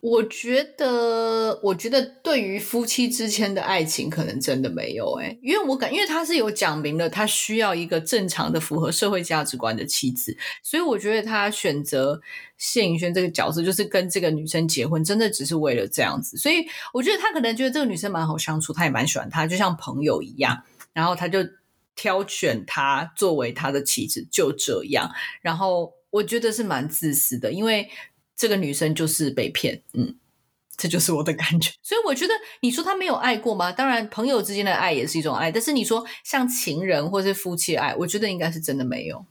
[0.00, 12.20] 我觉得，我觉得对于夫妻之间的爱情，可能真的没有哎、因为我感，因为他是有讲明了，他需要一个正常的、符合社会价值观的妻子，所以我觉得他选择
[12.58, 16.36] 谢颖轩这个角色，就是跟这个女生结婚，真的只是为了这样子。
[16.36, 21.38] 所以我觉得他可能觉得这个女生蛮好相处，他也蛮喜欢她，就像朋友一样，然后他就
[21.96, 25.10] 挑选她作为他的妻子，就这样。
[25.40, 27.88] 然后我觉得是蛮自私的，因为
[28.40, 30.14] 这个女生就是被骗，嗯，
[30.74, 31.72] 这就是我的感觉。
[31.82, 33.70] 所以我觉得你说他没有爱过吗？
[33.70, 39.26] 当然，朋友之间的爱也是一种爱，但是你说像情人或是夫妻爱，我觉得应该是真的没有。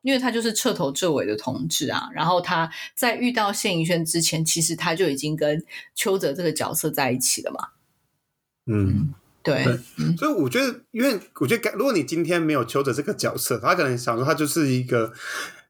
[0.00, 7.68] 因为他就是彻头彻尾的同志啊，然后他在遇到谢盈萱之前，其实他就已经跟邱泽这个角色在一起了嘛。
[8.66, 9.78] 嗯，对，对
[10.16, 15.12] 所以我觉得，因为我觉得，如果你今天没有邱泽这个角色，他可能想说他就是一个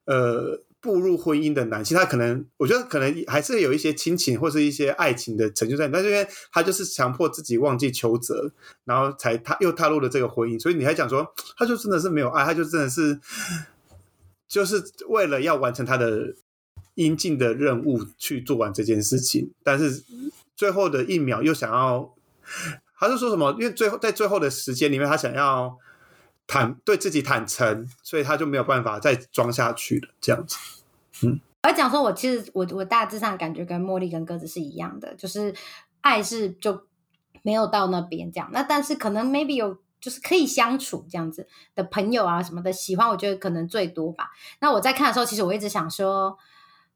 [0.06, 8.52] 呃步入婚姻的男性，他可能我觉得可能还是有一些亲情或是一些爱情的成就在，但是因为他就是强迫自己忘记邱泽，
[8.84, 13.18] 然后才他又踏入了这个婚姻，所以你还讲说他就真的是没有爱，他就真的是
[14.46, 16.34] 就是为了要完成他的
[16.96, 20.02] 应尽的任务去做完这件事情，但是
[20.54, 22.12] 最后的一秒又想要。
[22.98, 23.50] 他就说什么？
[23.58, 25.76] 因为最后在最后的时间里面，他想要
[26.52, 30.08] 坦对自己坦诚，所以他就没有办法再装下去了。
[30.20, 30.58] 这样子，
[31.22, 35.54] 嗯我要讲说，我其实我我大致上感觉跟茉莉跟鸽子是一样的，就是
[36.02, 36.86] 爱是就
[37.40, 38.50] 没有到那边这样。
[38.52, 44.30] 那但是可能 maybe 有就是可以相处这样子的朋友啊什么的，喜欢我觉得可能最多吧。
[44.60, 46.36] 那我在看的时候，其实我一直想说，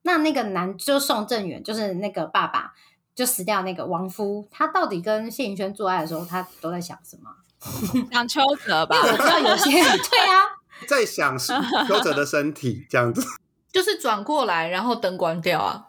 [0.03, 2.75] 那那个男就宋正远，就是那个爸爸
[3.15, 7.31] 就死掉那个亡夫，他到底跟谢盈萱做爱的时候，他都在想什么？
[8.13, 9.71] 讲邱泽吧，我知道有些
[10.11, 10.43] 对啊，
[10.89, 13.25] 在想邱泽的身体这样子，
[13.73, 15.85] 就是转过来，然后灯关掉啊。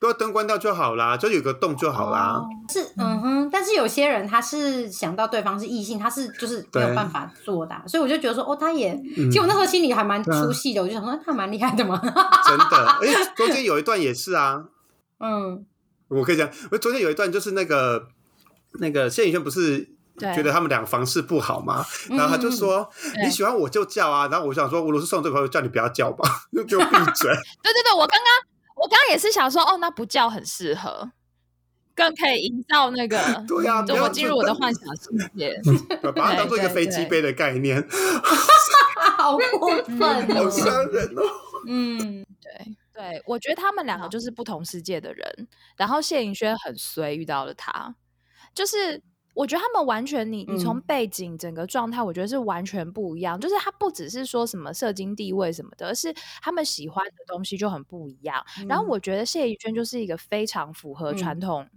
[0.00, 2.40] 都灯关掉就好啦，就有个洞就好啦。
[2.72, 14.66] 是嗯哼，但是有些人他是想到对方是异性，他是就是没有对办法做的啊、所以我就觉得说，哦，他也，嗯其实我那时候心里还蛮出戏的，我就想说他蛮厉害的嘛，真的，而且中间有一段也是啊，
[15.18, 15.66] 嗯，
[16.06, 18.06] 我可以讲，我中间有一段就是那个
[18.74, 19.97] 那个谢宇轩不是。
[20.18, 27.30] 对觉得他们两个房事不好嘛，然后他就说：“对你喜欢我就叫啊。”然后我想说：“我如果是送这个朋友，叫你不要叫吧， 就给我闭嘴。
[27.62, 28.26] 对对对，我刚刚
[28.76, 31.10] 我刚刚也是想说，哦，那不叫很适合，
[31.94, 35.60] 更可以营造那个， 对啊就我进入我的幻想世界。
[36.12, 37.84] 把它当做一个飞机杯的概念，
[39.16, 40.00] 好过分
[40.34, 41.22] 好哦，伤人哦。
[41.66, 45.48] 嗯，对对，我觉得他们两个就是不同世界的人。
[45.76, 47.94] 然后谢盈轩很衰，遇到了他，
[48.54, 49.02] 就是
[49.38, 53.38] 我觉得他们完全，你你从嗯背景整个状态，我觉得是完全不一样。
[53.38, 58.44] 就是他不只是说什么社经地位什么的，而是他们喜欢的东西就很不一样。
[58.68, 61.68] 然后嗯我觉得谢盈萱就是一个非常符合传嗯统。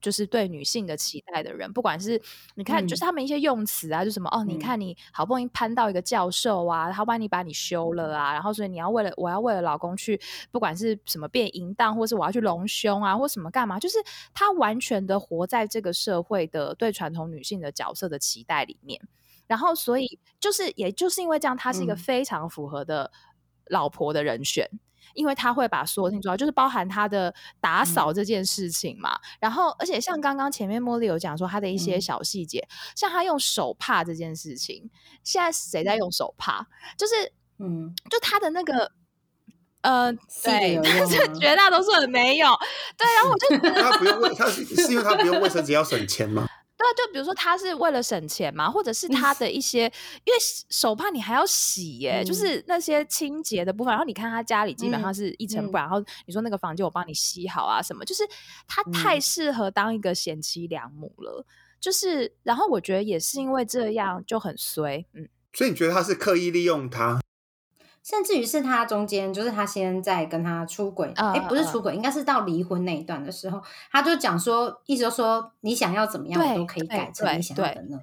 [0.00, 2.20] 就是对女性的期待的人，不管是
[2.54, 3.06] 你看，就是嗯。
[3.06, 4.58] 他们一些用词啊，就什么哦，你嗯。
[4.58, 13.98] 看你好不容易攀到一个教授啊，他万一把你休了啊，然后所以你要为了我要为了老公去，不管是什么变淫荡，或是我要去隆胸啊，或什么干嘛，就是
[14.34, 19.00] 他完全的活在这个社会的对传统女性的角色的期待里面，
[19.46, 21.96] 然后所以就是也就是因为这样，他是一个嗯。
[21.96, 23.10] 非常符合的
[23.66, 24.68] 老婆的人选。
[25.18, 29.18] 因为他会把所有事情做好，就是包含他的打扫这件事情嘛。
[29.40, 34.88] 然后，而且像刚刚前面茉莉有讲说他的一些嗯小细节，像他用手帕这件事情，
[35.24, 36.64] 现在谁在用手帕？
[36.96, 38.92] 就是嗯，就他的那个。
[39.80, 42.48] 呃，对，但是绝大多数人没有。
[42.96, 46.48] 对，然后我就觉得他不用卫，他是是因为他不用卫生纸要省钱吗？
[46.78, 49.82] 对啊，就比如说他是为了省钱嘛，或者是他的一些，
[50.24, 50.38] 因为
[50.70, 53.90] 手帕你还要洗耶，就嗯是那些清洁的部分。
[53.90, 58.22] 然后你看他家里基本上嗯是一尘不嗯染，然后你说那个房间我帮你洗好啊什么，就是
[58.68, 61.44] 他太嗯适合当一个贤妻良母了。
[61.80, 67.20] 就是，然后我觉得也是因为这样就很衰，嗯，所以你觉得他是刻意利用他？
[68.08, 78.02] 甚至于是他中间，就是他先在跟他出轨，嗯哎、不是嗯出轨，应该是到离婚那一段的时候，他就讲说，意思就说你想要怎么样，我都可以改成对你想要的那样，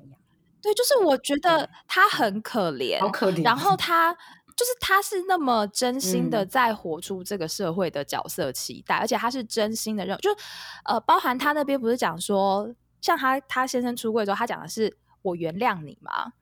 [0.61, 3.43] 对，就是我觉得他很可怜，好可怜。
[3.43, 10.29] 然后他就是他是那么真心的嗯在活出这个社会的角色期待，而且他是真心的认，就
[10.83, 16.33] 呃，包含他那边不是讲说，像他他先生出柜之后，他讲的是我原谅你嘛，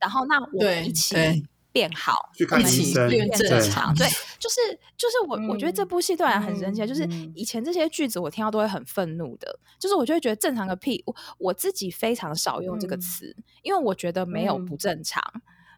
[0.00, 1.44] 然后那我们一起对
[1.76, 3.94] 变好，去看医一起生，变变正正常。
[3.94, 4.06] 对，
[4.40, 4.56] 就是
[4.96, 15.22] 就是我我觉得这嗯部戏对我来讲很神奇的，就是嗯以前这些句子我听到都会很愤怒的，就是我就会觉得正常个屁，我我自己非常少用这个嗯词，因为我觉得没有嗯不正常。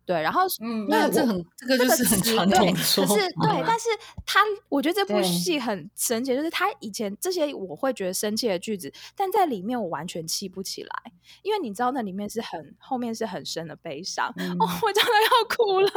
[0.09, 3.91] 对，然后嗯，我那这很这个就是很传统的说可是对，但是
[4.25, 4.41] 他
[4.71, 15.91] 我觉得这部对戏很神奇，就是他以前这些我会觉得生气的句子，但在里面我完全气不起来，因为你知道那里面是很后面是很深的悲伤，嗯哦，我真的要哭了，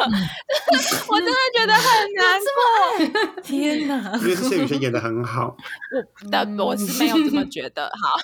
[1.07, 3.39] 我真的觉得很 难过。
[3.41, 4.11] 天哪！
[4.19, 5.55] 因为是谢宇轩演的很好，
[5.95, 7.89] 我但我是没有这么觉得。
[8.01, 8.19] 好，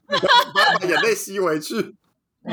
[0.54, 1.96] 把眼泪吸回去。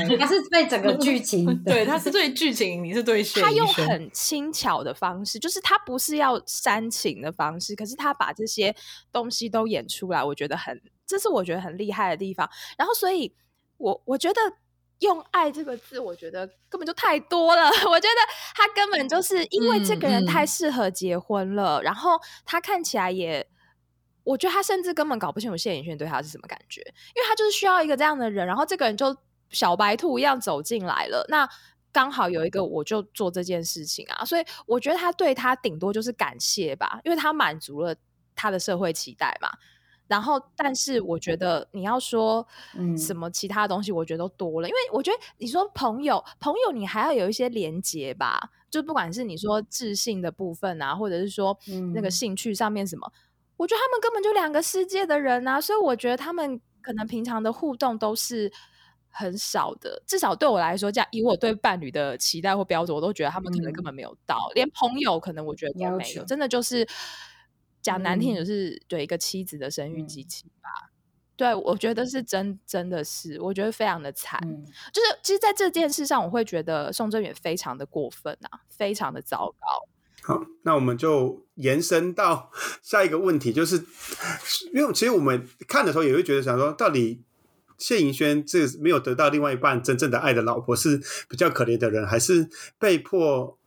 [0.09, 8.75] 对他是被整个剧情 对，他是对剧情，你是对谢他用很轻巧的方式，就是他不是要煽情的方式，可是他把这些
[9.13, 12.49] 东西都演出来，我觉得很，这是我觉得很厉害的地方。
[12.77, 13.33] 然后，所以
[13.77, 14.41] 我我觉得
[15.01, 17.67] 用“爱”这个字，我觉得根本就太多了。
[17.89, 18.21] 我觉得
[18.55, 23.47] 他根本就是因为这个人太适合结婚了，然后他看起来也。
[24.25, 26.81] 我觉得他甚至根本搞不清楚谢颖轩对他是什么感觉，
[27.15, 29.15] 因为他就是需要一个这样的人，然后这个人就
[29.51, 31.25] 小白兔一样走进来了。
[31.29, 31.49] 那
[31.93, 37.95] 刚好有一个我就做这件事情啊，所以我觉得他对他顶多就是感谢吧，因为他满足了
[38.35, 39.49] 他的社会期待嘛。
[40.07, 51.57] 然后，但是我觉得你要说嗯什么其他东西，我觉得都多了，因为我觉得你说朋友，朋友你还要有一些连接吧，就不管是你说自信的部分啊，或者是说
[51.95, 53.11] 那个嗯兴趣上面什么，
[53.57, 58.53] 我觉得他们根本就两个世界的人啊，所以我觉得他们可能平常的互动都是
[59.15, 66.87] 很少的，至少对我来说，这样以我对伴侣的期待或标准，我都觉得他们可能嗯根本没有到，连朋友可能我觉得都没有，真的就是
[67.81, 70.91] 讲难听，嗯就是对一个妻子的生育嗯机器吧。
[71.37, 74.41] 对，我觉得是真，真的是，我觉得非常的惨。
[74.45, 79.67] 嗯就是其实，在这件事上，我会觉得宋正远非常的过分啊，非常的糟糕。
[80.23, 82.51] 好，那我们就延伸到
[82.83, 83.85] 下一个问题，就是
[84.73, 87.25] 因为其实我们看的时候也会觉得想说，到底
[87.77, 93.59] 谢盈萱这没有得到另外一半真正的爱的老婆是比较可怜的人，还是被迫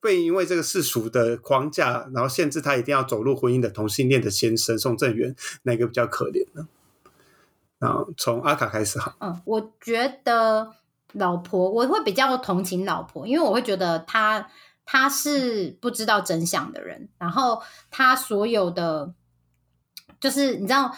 [0.00, 6.68] 被因为这个世俗的框架，然后限制他一定要走入婚姻的同性恋的先生宋正元，哪个比较可怜呢？
[7.80, 10.72] 啊，从阿卡开始哈，嗯，我觉得
[11.12, 14.48] 老婆我会比较同情老婆，因为我会觉得他
[14.86, 19.12] 他是不知道真相的人，然后他所有的
[20.20, 20.94] 就是你知道。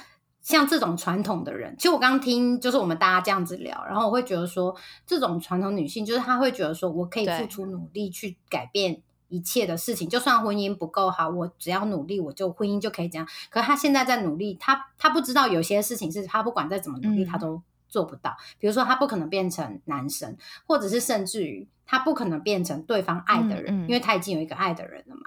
[0.47, 4.73] 像这种传统的人，其实我刚听就是我们大家这样子聊，然后我会觉得说，
[5.05, 13.27] 这种传统女性就是她会觉得说我可以付出努力去改变一切的事情，就算婚姻不够好，我只要努力，我就婚姻就可以这样。
[13.51, 18.37] 可是她现在在努力，她她不知道有些事情是她不管再怎么努力，嗯她都做不到。
[18.61, 25.23] 比如说，她不可能变成男生，或者是甚至于她不可能变成对方爱的人，嗯嗯因为她已经有一个爱的人了嘛。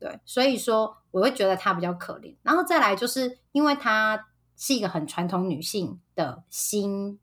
[0.00, 2.34] 对，所以说我会觉得她比较可怜。
[2.42, 7.18] 然后再来就是因为她是一个很传统女性的心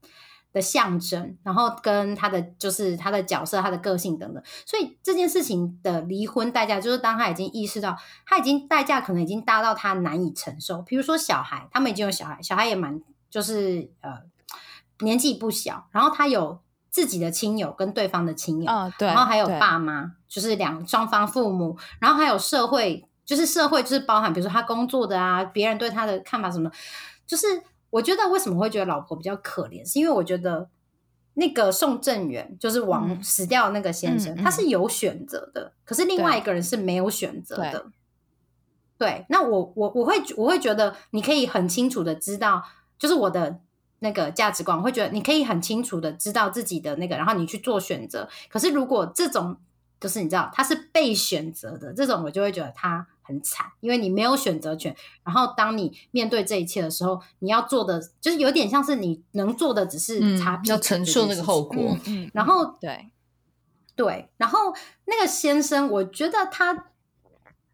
[0.53, 10.81] 的象征，然后跟她的就是她的角色、她的个性等等，所以这件事情的离婚代价，就是当她已经意识到，她已经代价可能已经大到她难以承受。
[10.81, 14.11] 比如说小孩，他们已经有小孩，小孩也蛮就是呃
[14.99, 18.69] 年纪不小，然后他有自己的亲友跟对方的亲友。
[19.07, 26.69] 然后还有爸妈，就是两双方父母，然后还有社会，就是社会就是包含比如说他工作的啊，别人对他的看法什么，
[27.31, 27.47] 就是
[27.91, 30.67] 我觉得为什么会觉得老婆比较可怜，是因为我觉得
[31.35, 37.85] 那个宋正元就是王、嗯死掉的那个先生，嗯嗯他是有选择的，可是另外一个人是没有选择对的。
[38.97, 42.61] 对，那我我我会我会觉得你可以很清楚的知道，
[42.99, 43.61] 就是我的
[43.99, 48.27] 那个价值观，我会觉得你可以很清楚的知道自己的那个，然后你去做选择。
[48.49, 49.55] 可是如果这种
[50.01, 54.95] 就是你知道他是被选择的这种，我就会觉得他很惨，因为你没有选择权。
[55.23, 61.97] 然后当你面对这一切的时候，你要做的就是有点像是你能做的只是嗯擦屁股要承受那个后果。
[62.33, 63.11] 然后对，
[63.95, 64.73] 对，然后
[65.05, 66.87] 那个先生，我觉得他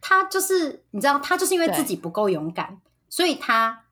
[0.01, 2.79] 他就是你知道，他就是因为自己不够勇敢，
[3.09, 3.85] 所以他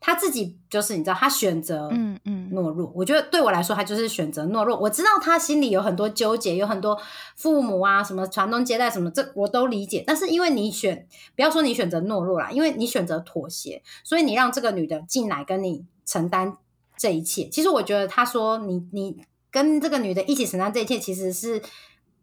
[0.00, 2.92] 他自己就是你知道，他选择嗯嗯懦弱。
[2.94, 4.78] 我觉得对我来说，他就是选择懦弱。
[4.78, 7.00] 我知道他心里有很多纠结，有很多
[7.36, 10.02] 父母啊，什么传宗接代什么，这我都理解。
[10.06, 16.56] 但是因为你选，不要说你选择懦弱啦，因为你选择妥协，所以你让这个女的进来跟你承担
[16.96, 17.48] 这一切。
[17.48, 21.62] 其实我觉得他说你你跟这个女的一起承担这一切，其实是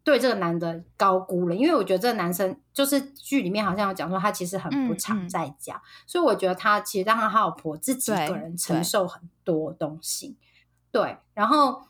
[0.05, 1.55] 对这个男的高估了。
[1.55, 10.37] 因为我觉得这个男生就是剧里面好像有讲说，他其实很不嗯常嗯在家，所以我觉得他其实让他老婆自己一对个人承受很多东西。
[10.91, 11.81] 对，然后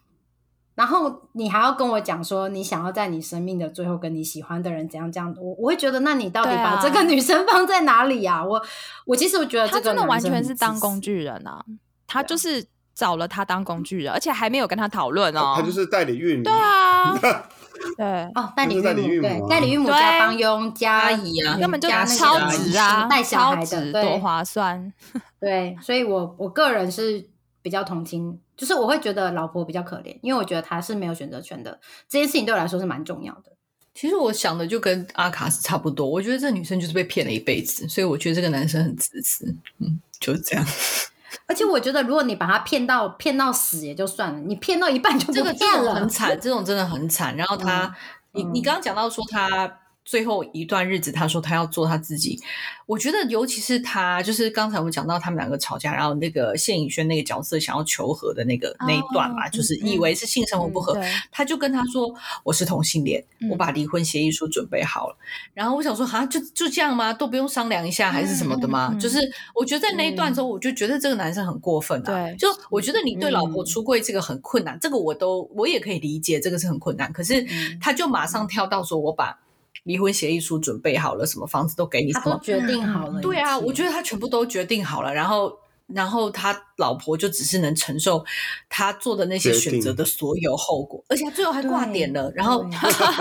[0.73, 8.43] 然后你还要跟我讲说，你想要在你生命的最后跟你喜欢的人怎样怎样，我我会觉得，那你到底把这个女生放在哪里啊？
[8.43, 8.61] 我
[9.05, 11.63] 我其实我觉得他这个真的完全是当工具人啊，
[12.07, 15.53] 他就是找了他当工具人，而且还没有跟他讨论哦。
[15.55, 17.13] 他就是代理孕母，对啊，
[17.97, 18.05] 对，
[18.35, 24.91] 哦，代理孕母对，代理孕母对加帮佣加阿姨啊根本就超值啊，带小孩的多划算。
[25.39, 27.27] 对，所以我我个人是
[27.61, 31.79] 比较同情，就是我会觉得老婆比较可怜，因为我觉得她是没有选择权的，
[32.09, 33.51] 这件事情对我来说是蛮重要的。
[33.93, 40.65] 其实我想的就跟阿卡是差不多，我觉得这女生就是被骗了一辈子，所以我觉得这个男生很自私，嗯，就是这样。
[41.47, 47.35] 而且我觉得，如果你把他骗到骗到死也就算了，你骗到一半就这不骗了，个这种很惨，这种真的很惨。
[47.35, 47.95] 然后他，
[48.33, 52.39] 你你刚刚讲到说他最后一段日子，他说他要做他自己。
[52.85, 65.17] 我觉得，尤其是他，就是刚才我们讲到他们两个吵架，然后那个谢颖轩那个角色想要求和的那个、那一段嘛，哦就是以为是性生活不合，嗯对他就跟他说我是同性恋，嗯我把离婚协议书准备好了。
[65.55, 67.11] 然后我想说，哈，就就这样吗？
[67.11, 68.95] 都不用商量一下还是什么的吗？
[69.01, 69.17] 就是
[69.55, 72.05] 我觉得在那一段之后，我就觉得这个男生很过分啊。
[72.05, 77.11] 对就我觉得你对老婆嗯出柜这个很困难，这个我都我也可以理解，这个是很困难。
[77.11, 79.35] 可是嗯他就马上跳到说，我把
[79.85, 83.21] 离婚协议书准备好了，什么房子都给你，他都决定好了。
[83.21, 85.57] 对啊，我觉得他全部都决定好了，然后。
[85.93, 88.25] 然后他老婆就只是能承受
[88.67, 92.31] 他做的那些选择的所有后果，而且他最后还挂点了。
[92.33, 92.71] 然后对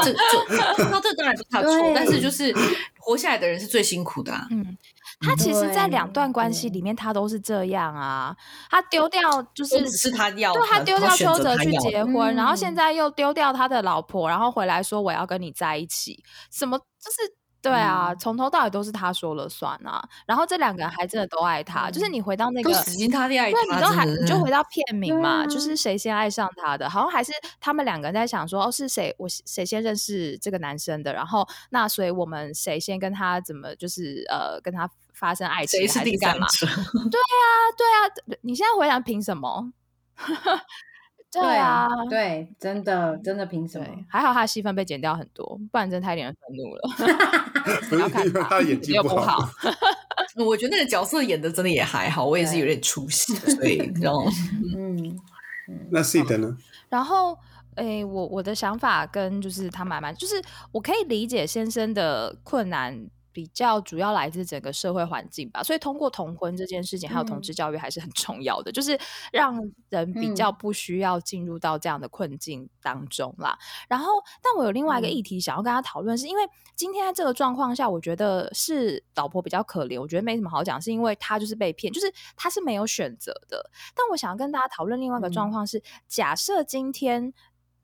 [0.02, 0.12] 这
[0.74, 2.50] 这，那这当然不是他的错，但是就是
[2.98, 4.48] 活下来的人是最辛苦的啊。
[4.50, 4.78] 嗯，
[5.24, 8.36] 他其实，在两段关系里面，他都是这样啊。
[8.70, 9.20] 他丢掉
[9.54, 17.34] 就是只是他要的，对他丢掉邱泽去结婚，然后现嗯在又丢掉他的老婆，然后回来说我要跟你在一起，什么就是。
[17.64, 20.06] 对啊，嗯从头到尾都是他说了算啊。
[20.26, 36.46] 然后这两个人还真的都爱他，就是你回到那个死心塌地爱对，他，你都还你就回到片名嘛，就是谁先爱上他的，好像还是他们两个人在想说，哦，是谁我谁先认识这个男生的，然后那所以我们谁先跟他怎么就是呃跟他发生爱情谁是还是干嘛？
[36.46, 36.82] 第三者？
[37.10, 37.18] 对
[37.86, 39.72] 啊，你现在回想凭什么？
[41.32, 43.84] 对啊，对，真的真的凭什么？
[43.84, 46.82] 对，还好他的戏份被剪掉很多，不然真的太令人愤怒了。
[47.90, 49.48] 不要看是因为他演技又不好，
[50.36, 54.24] 我觉得那个角色演的真的也还好，我也是有点出戏，所以然后
[54.76, 55.18] 嗯，
[55.90, 56.56] 那 C 的呢？
[56.88, 57.36] 然后，
[57.74, 60.40] 哎，我我的想法跟就是他妈妈，就是
[60.70, 63.08] 我可以理解先生的困难。
[63.34, 68.96] 比较主要来自整个社会环境吧，所以通过同婚这件事情，还有同嗯志教育还是很重要的，就是
[69.32, 73.58] 让人比较不需要进入到这样的困境当中啦。
[73.88, 83.68] 然后，但我有另外一个嗯议题想要跟他讨论，是因为今天在这个状况下，我觉得是老婆比较可怜，我觉得没什么好讲，是因为她就是被骗，就是她是没有选择的。
[83.96, 87.34] 但我想要跟大家讨论另外一个状嗯况是，假设今天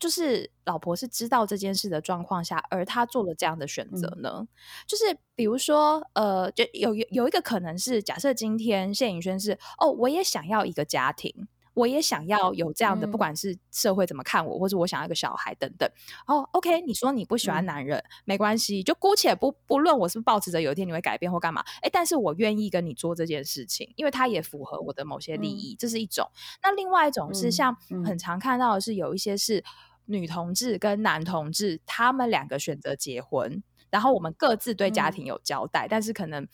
[0.01, 4.49] 就是老婆是知道这件事的状况下，而他做了这样的选择呢？
[4.87, 11.47] 就是比如说，呃，就有有有一个可能是，假设今天谢颖轩是哦，我也想要一个家庭。
[11.73, 15.89] 我也想要有这样的，嗯不管是社会怎么看我，或者我想要一个小孩等等。
[16.27, 26.29] 哦，OK，你说你不喜欢嗯男人，没关系，就姑且不不论我是不是抱持着有一天你会改变或干嘛，哎，但是我愿意跟你做这件事情，因为它也符合我的某些利益，这是一种。
[26.61, 29.65] 那另外一种是嗯像嗯很常看到的是有一些是
[30.11, 36.47] 女同志跟男同志，他们两个选择结婚，然后我们各自对家嗯庭有交代，但是可能。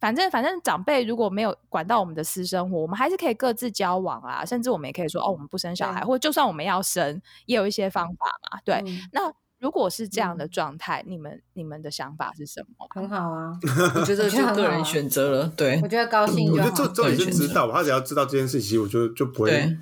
[0.00, 8.60] 反正反正长辈如果没有管到我们的私生活，我们还是可以各自交往啊，甚至我们也可以说哦，我们不生小孩，或者就算我们要生，也有一些方法嘛。
[8.66, 12.92] 对，嗯那如果是这样的嗯状态，你们你们的想法是什么啊？
[12.94, 13.58] 很好啊，
[13.96, 16.68] 我觉得就个人选择了，对我觉得高兴我就好。
[16.68, 19.78] 觉得这重点是知道，他只要知道这件事情，我就就不会，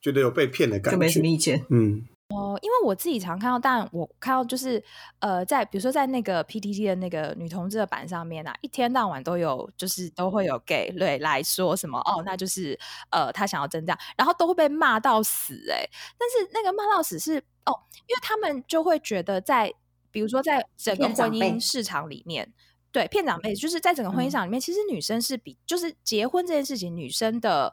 [0.00, 1.26] 觉得有被骗的感就没什么。
[1.26, 1.64] 意见。
[1.70, 2.04] 嗯，
[2.34, 4.82] 哦，因为我自己常看到，但我看到就是
[5.20, 12.78] 呃，在比如说在那个 PTT 的那个女同志的版上面啊，一天到晚都有，就是都会有 gay 对来说什么哦，那就是
[13.10, 15.84] 呃他想要真这样，然后都会被骂到死哎、
[16.18, 17.72] 但是那个骂到死是哦，
[18.06, 19.72] 因为他们就会觉得在
[20.10, 22.52] 比如说在整个婚姻市场里面。
[22.94, 27.72] 对，骗长辈就是在整个婚姻嗯市场里面，其实女生是比就是结婚这件事情，女生的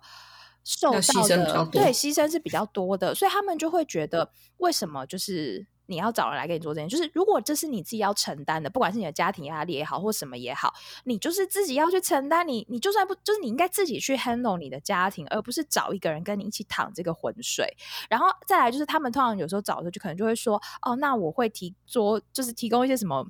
[0.63, 10.71] 受到的对牺牲是比较多的，所以他们就会觉得为什么就是你要找人来给你做这件事，就是如果这是你自己要承担的，不管是你的家庭压力也好，或什么也好，
[11.05, 12.47] 你就是自己要去承担。
[12.47, 17.75] 你你就算不就是你应该自己去 handle 你的家庭，而不是找一个人跟你一起淌这个浑水。
[18.09, 23.27] 然后再来就是他们通常有时候找的时候就可能就会说，哦，那我会提做就是提供一些什么。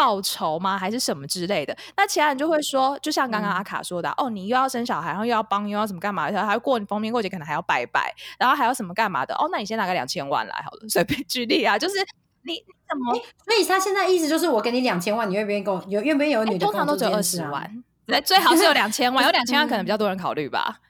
[0.00, 0.78] 报仇吗？
[0.78, 1.76] 还是什么之类的？
[1.94, 6.30] 那其他人就会说，就像刚刚阿卡说的，哦，你又要生小孩，然后又要帮，又要怎么干嘛？
[6.30, 9.34] 然后还要过逢年过节，可能还要拜拜，然后还要什么干嘛的？
[9.34, 11.96] 哦，那你先拿个两千万来好了，随便举例啊，就是
[12.44, 13.14] 你你怎么？
[13.44, 15.84] 所以他现在意思就是，我给你两千万，你愿不愿意跟我？
[15.86, 16.64] 有愿不愿意有女的？
[16.64, 20.80] 通常都只有二十万，那，最好是有两千万，有两千万可能比较多人考虑吧。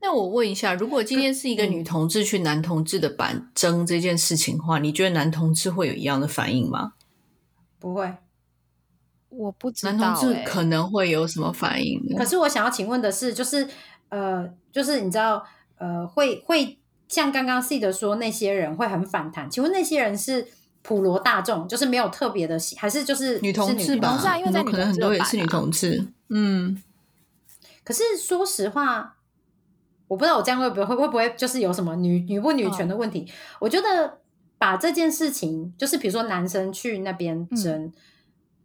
[0.00, 6.94] 那我问一下，如果今天是一个女同志去男同志的板争这件事情的话，你觉得男同志会有一样的反应吗？
[7.78, 8.12] 不会，
[9.36, 9.92] 我不知道。
[9.92, 12.00] 男同志可能会有什么反应？
[12.16, 13.68] 可是我想要请问的是，就是
[14.08, 15.44] 呃，就是你知道
[15.78, 16.78] 呃，会会
[17.08, 19.50] 像刚刚 C 的说，那些人会很反弹。
[19.50, 20.46] 请问那些人是
[20.82, 24.18] 普罗大众，就是没有特别的，还是就是女同志吧？
[24.38, 26.06] 因为可能很多也是女同志。
[26.28, 26.82] 嗯，
[27.84, 29.12] 可是说实话。
[30.08, 33.28] 我不知道我这样会不会会会不会就是有什么女女不女权的问题？
[33.58, 34.18] 我觉得
[34.56, 37.92] 把这件事情，就是比如说男生去那边争，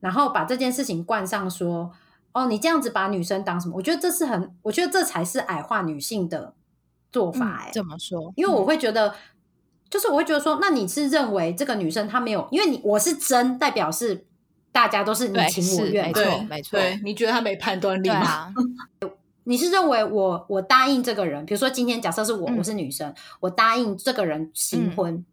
[0.02, 1.92] 然后把这件事情冠上说，
[2.34, 3.76] 哦，你这样子把女生当什么？
[3.78, 6.54] 我觉得这是很，我觉得这才是矮化女性的
[7.12, 7.64] 做法。
[7.64, 8.34] 哎，怎么说？
[8.36, 9.16] 因为我会觉得，
[9.90, 14.26] 就是我会觉得说，那你是认为这个女生她没有，因为你我是真，代表是
[14.72, 16.80] 大家都是你情我愿，没错，没错。
[17.04, 18.54] 你觉得她没判断力吗？
[19.44, 25.26] 你是认为我我答应这个人，比如说今天假设是我，我是女生，我答应这个人新婚，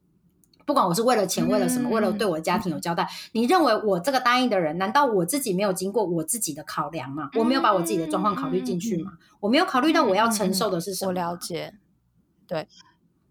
[0.68, 7.30] 不管我是为了钱，为了什么，为了对我的家庭有交代，你认为我这个答应的人，难道我自己没有经过我自己的考量吗？
[7.36, 9.12] 我没有把我自己的状况考虑进去吗？
[9.40, 11.08] 我没有考虑到我要承受的是什么？
[11.08, 11.72] 我了解，
[12.46, 12.68] 对。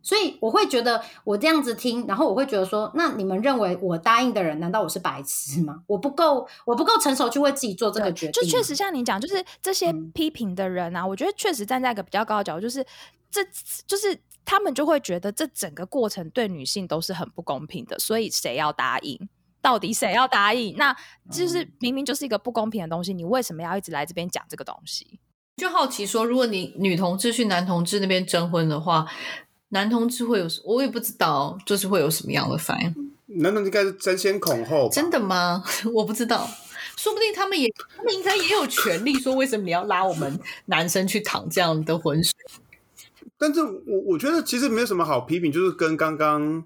[0.02, 5.84] 所以我会觉得我这样子听，然后我会觉得说，那你们认为我答应的人，难道我是白痴吗？
[5.86, 8.32] 我不够，我不够成熟去为自己做这个决定。
[8.32, 12.86] 就确实像你讲，就是这些批评的人啊，我觉得确实站在一个比较高的角度，就是
[13.30, 13.44] 这
[13.86, 14.18] 就是
[14.48, 18.00] 他们就会觉得这整个过程对女性都是很不公平的。
[18.00, 19.28] 所以谁要答应？
[19.62, 20.76] 到底谁要答应？
[20.78, 20.96] 那
[21.30, 25.20] 就是明明就是一个不公平的东西，你为什么要一直来这边讲这个东西？
[25.58, 29.06] 就好奇说，如果你女同志去男同志那边征婚的话。
[29.72, 33.42] 男同志会有，我也不知道，就是会有什么样的反应。
[33.42, 35.62] 男同志应该是争先恐后，真的吗？
[35.94, 36.50] 我不知道，
[36.96, 42.32] 说不定他们也，他们应该也有权利说，为什么你要拉我们男生去淌这样的浑水？
[43.38, 46.64] 但是我我觉得其实没有什么好批评，就是跟刚刚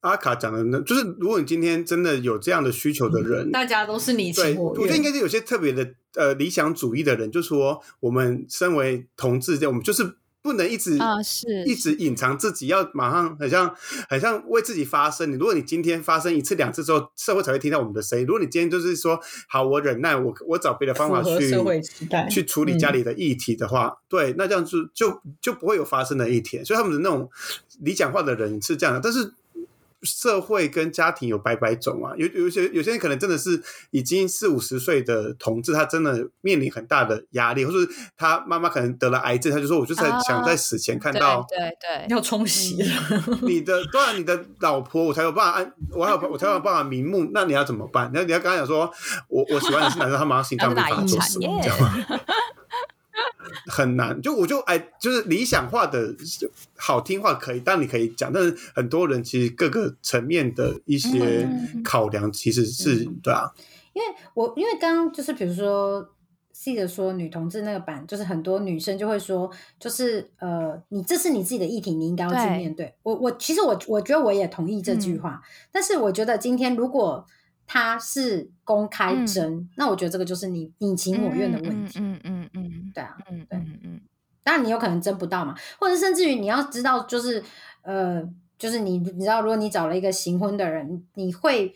[0.00, 10.16] 阿卡讲的，那就是如果你今天真的有这样的需求的人，大家都是你情我觉得应该是有些特别的呃理想主义的人，就说我们身为同志，这我们就是。
[10.46, 13.74] 不能一直啊，是一直隐藏自己，要马上很像
[14.08, 15.28] 很像为自己发声。
[15.32, 18.24] 你如果你今天发生一次两次之后，社会才会听到我们的声音。
[18.24, 19.18] 如果你今天就是说
[19.48, 21.52] 好，我忍耐，我我找别的方法去
[22.30, 26.64] 去处理家里的议题的话，对，那这样就就就不会有发生的一天。
[26.64, 27.28] 所以他们的那种
[27.80, 29.34] 理想化的人是这样的，但是。
[30.02, 37.78] 社会跟家庭有百百种啊，有有些有些人可能真的是已经四五十岁的同志，他真的面临很大的压力，或者
[38.16, 42.76] 他妈妈可能得了癌症，他就说：“我就在想在死前看到，对对，要冲洗
[43.42, 47.30] 你的，当然你的老婆，我才有办法安，我有我才有办法瞑目。
[47.32, 48.10] 那你要怎么办？
[48.14, 48.92] 那你要跟他讲说，
[49.28, 51.94] 我我喜欢的是男生，他马上心脏病发作死，你知道吗？
[53.66, 56.14] 很难，就我就哎，就是理想化的
[56.76, 61.48] 好听话可以，但你可以讲，但是很多人其实各个层面的一些
[61.84, 63.50] 考量其实是对啊。
[63.92, 66.06] 因为我因为刚刚就是比如说
[66.52, 72.94] C 的说女同志那个版，就是很多女生就会说，就是呃，你这是你自己的议题，你应该要去面对。
[73.02, 75.40] 我我其实我我觉得我也同意这句话，
[75.72, 77.26] 但是我觉得今天如果。
[77.68, 81.98] 他是公开争，那我觉得这个就是你你情我愿的问题。
[81.98, 82.35] 嗯嗯
[84.56, 87.42] 然你有可能争不到嘛，或者甚至于你要知道，就是
[87.82, 88.22] 呃，
[88.58, 91.74] 就是你你知道，如果你找了一个行婚的人，你会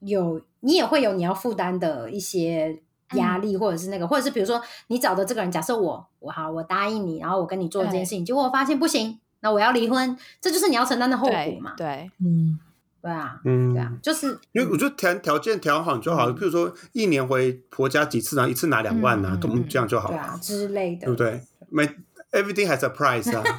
[0.00, 2.80] 有你也会有你要负担的一些
[3.14, 11.74] 压力，或者是那个，或者是比如说你找的这个人，假设我我好，我答应你，然后我跟你做这件事情，结果我发现不行，那我要离婚，这就是你要承担的后果嘛？
[11.76, 12.58] 对，嗯。
[13.02, 21.40] 对啊，嗯，对啊，就是因为我觉得条条件调好就好了，比如说一年回婆家几次然后，一次拿两万呐，都这样就好了之类的，对不对？
[21.72, 21.84] 没
[22.32, 23.42] everything has a price 啊。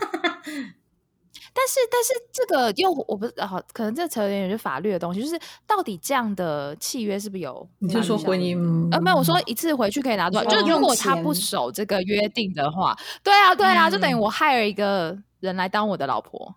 [1.56, 7.70] 但是但是这个又我不好，可能这扯有点是法律的东西，就是到底这样的契约是不是有？
[7.80, 8.58] 你是说婚姻？
[8.92, 10.50] 呃，没有，我说一次回去可以拿多少？
[10.50, 16.56] 就是如果他不守这个约定的话，对啊，对啊，就等于我害了一个人来当我的老婆，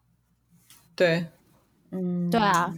[0.95, 1.27] 对。
[1.93, 2.75] 嗯，对啊，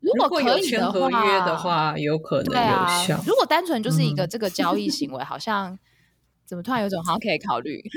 [0.00, 3.20] 如果可以的话，有可能有效。
[3.26, 5.78] 如果单纯就是一个这个交易行为，好像
[6.46, 7.82] 怎么突然有种好像可以考虑。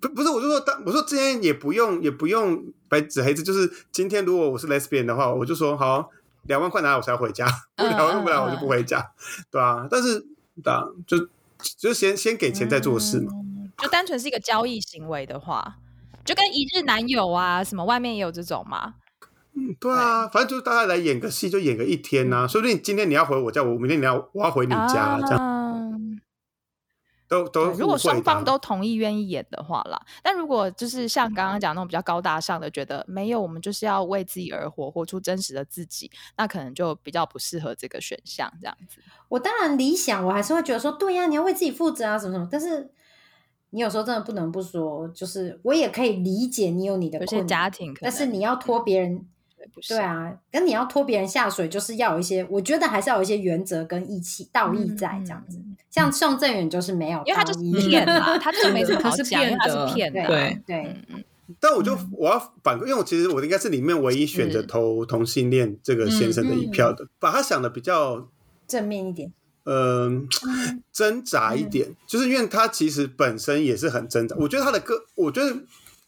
[0.00, 6.08] 不不是，我就说，当我说之前也不用也不用白纸黑字，就是今天如果我是 lesbian 的话，我就说好，
[6.44, 7.46] 两万块拿来我才回家，
[7.76, 9.12] 不两万不来我就不回家，
[9.50, 10.18] 对啊，但是
[10.64, 11.28] 对啊，就
[11.78, 13.30] 就先先给钱再做事嘛。
[13.78, 15.76] 就单纯是一个交易行为的话，
[16.24, 18.94] 就跟一日男友啊，什么外面也有这种嘛。
[19.54, 22.48] 嗯，对啊，反正就是大家来演个戏，就演个一天呐。
[22.48, 25.38] 说不定今天你要回我家，我明天你要我要回你家，这样
[27.32, 29.98] 都都如果双方都同意愿意演的话啦。
[30.22, 38.52] 但如果就是像刚刚讲那种比较高大上的，觉得没有，我们就是要为自己而活，活出真实的自己，那可能就比较不适合这个选项。
[38.60, 42.90] 这样子，我当然理想，我还是会觉得说，对呀，你要为自己负责啊，什么什么，但是。
[43.74, 49.26] 你有时候真的不能不说，就是我也可以理解你有你的困家庭，但是你要拖别人，
[49.88, 55.60] 对啊，跟你要拖别人下水，就是要有一些，我觉得还是要有一些原则跟义气、道义在这样子。
[55.90, 60.96] 像宋正远就是没有，因为他就是骗嘛，他就没什么好讲，他是骗的，对对。
[61.60, 68.28] 但我就我要反，因为我其实我应该是里面唯一选择投同性恋这个先生的一票的，把他想的比较
[68.66, 69.32] 正面一点。
[69.64, 70.26] 嗯，
[70.92, 74.34] 挣扎一点，就是因为他其实本身也是很挣扎。
[74.38, 75.56] 我觉得他的个，我觉得。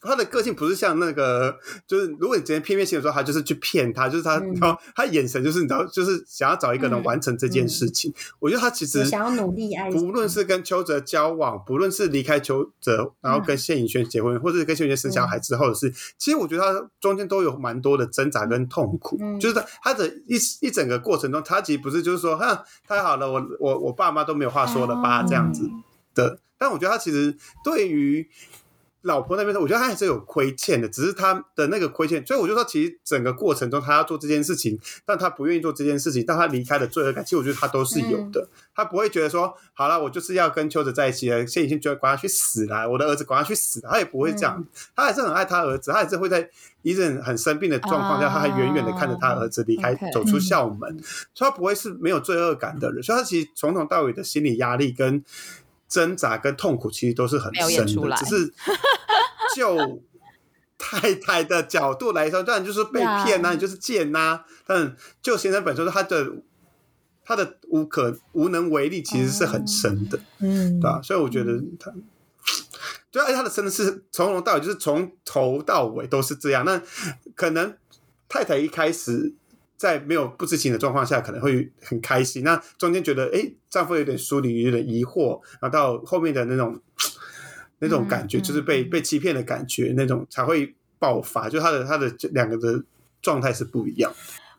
[0.05, 8.13] 他的个性不是像那个，就是如果你直接片面性的说，他就是去骗他，就是他，然后他眼神就是你知道，就是想要找一个人完成这件事情。
[8.39, 19.19] 我觉得他其实想要努力爱，不论是跟邱泽交往，不论是离开邱泽，然后跟谢颖轩结婚，或者是跟谢颖轩生小孩之后的事，其实我觉得他中间都有蛮多的挣扎跟痛苦。
[19.41, 25.69] 就是他他的一一整个过程中，他其实不是就是说，哈，太好了，我我我爸妈都没有话说了吧，这样子
[26.15, 26.39] 的。
[26.57, 28.29] 但我觉得他其实对于。
[29.05, 38.49] 老婆那边，我觉得他还是有亏欠的，只是他的那个亏欠，所以我就说，其实整个过程中他要做这件事情，但他不愿意做这件事情，但他离开的罪恶感，其实我觉得他都是有的。
[38.75, 44.65] 他不会觉得说，好了，我就是要跟秋子在一起了，现已经觉得管他去死了，我的儿子管他去死，他也不会这样，
[44.97, 46.49] 他还是很爱他儿子，他还是会在
[46.83, 50.99] 一阵很生病的状况下，他还远远的看着他儿子离开，走出校门，
[51.35, 55.23] 所以他不会是没有罪恶感的人，所以他其实从头到尾的心理压力跟。
[55.95, 58.53] 挣扎跟痛苦其实都是很深的，只是
[59.55, 60.03] 就
[60.77, 64.45] 太太的角度来说，当然就是被骗呐，你就是贱呐。
[64.67, 66.33] 但就先生本身，他的
[67.25, 71.01] 他的无可无能为力，其实是很深的，嗯，对吧？
[71.01, 71.93] 所以我觉得他，
[73.13, 76.65] 对，而且他的真的是从头到尾，就是从头到尾都是这样。
[76.65, 76.83] 那
[77.37, 77.77] 可能
[78.29, 79.35] 太太一开始。
[79.77, 82.43] 在没有不知情的状况下，可能会很开心。
[82.45, 86.81] 那中间觉得，哎，丈夫有点疏离，有点疑惑，然后到后面的那种
[87.79, 91.49] 那种感觉，就是被被欺骗的感觉，那种才会爆发。
[91.49, 92.83] 就他的他的两个的
[93.21, 94.13] 状态是不一样。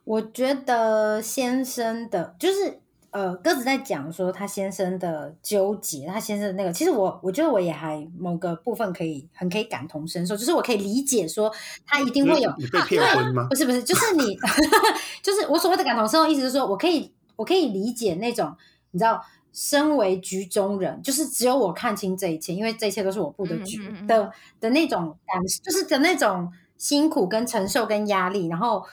[0.03, 2.79] 我觉得先生的，就是。
[3.15, 11.49] 呃，鸽子在讲说他先生的纠结，他先生的那个，其实我我觉得我也还某个部分可以很可以感同身受，就是我可以理解说
[11.85, 13.47] 他一定会有你被骗婚吗？
[13.49, 14.37] 不是不是，就是你，
[15.23, 18.53] 就是我所谓的感同身受，意思是说我可以我可以理解那种
[18.91, 28.85] 你知道，身为局中人，就是只有我看清这一切，因为这一切都是我布的局的的那种感，就是的那种辛苦跟承受跟压力，然后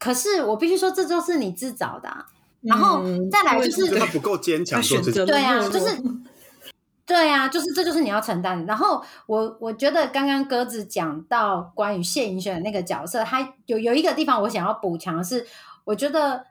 [0.00, 2.26] 可是我必须说，这就是你自找的。
[2.66, 4.82] 然后再来就是他不够坚强，
[5.24, 6.02] 对啊，就是
[7.06, 8.66] 对啊，就是这就是你要承担。
[8.66, 15.46] 然后我我觉得刚刚鸽子讲到关于谢颖轩的那个角色，他有有一个地方我想要补强的是，
[15.84, 16.46] 我觉得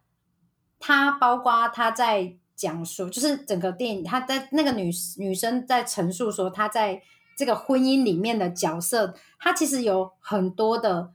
[0.80, 7.01] 他包括他在讲述，就是整个电影他在那个女女生在陈述说，她在
[7.36, 11.11] 这个婚姻里面的角色，她其实有很多的，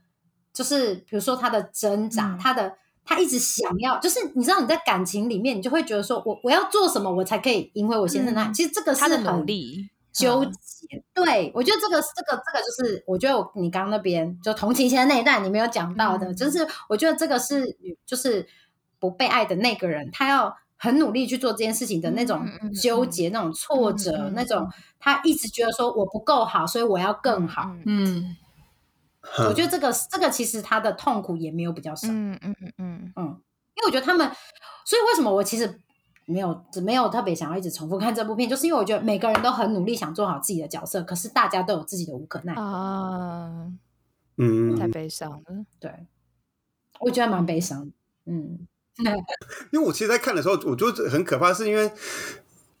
[0.53, 2.75] 就是比如说她的挣扎，他的。
[3.03, 8.49] 他一直想要，就是你知道你在感情里面，你就会觉得说我我要做什么，我才可以赢回我先生那。
[8.51, 11.03] 其实这个是很努力纠结。
[11.13, 17.75] 对我觉得这个这个这个就是，我觉得我你刚刚那边就同情心的那一段你没有讲到的，就是我觉得这个是
[18.05, 18.47] 就是
[18.99, 22.45] 不被爱的那个人，他要很努力去做这件事情的那种
[22.81, 27.71] 纠结、那种挫折、那种他一直觉得说我不够好，所以我要更好。
[27.85, 28.35] 嗯。
[29.47, 32.73] 我觉得这个这个其实他的痛苦也没有比较少，嗯嗯嗯。
[32.77, 33.25] 嗯嗯，
[33.75, 34.27] 因为我觉得他们，
[34.85, 35.79] 所以为什么我其实
[36.25, 42.55] 没有没有特别想要一直重复看这部片，就是因为我觉得每个人都很努力想做好自己的角色，可是大家都有自己的无可奈。
[42.55, 43.71] 何啊，
[44.37, 46.07] 嗯，太悲伤了，对，
[46.99, 47.91] 我觉得蛮悲伤，
[48.25, 48.67] 嗯，
[49.71, 51.91] 因为我其实，在看的时候，我觉得很可怕，是因为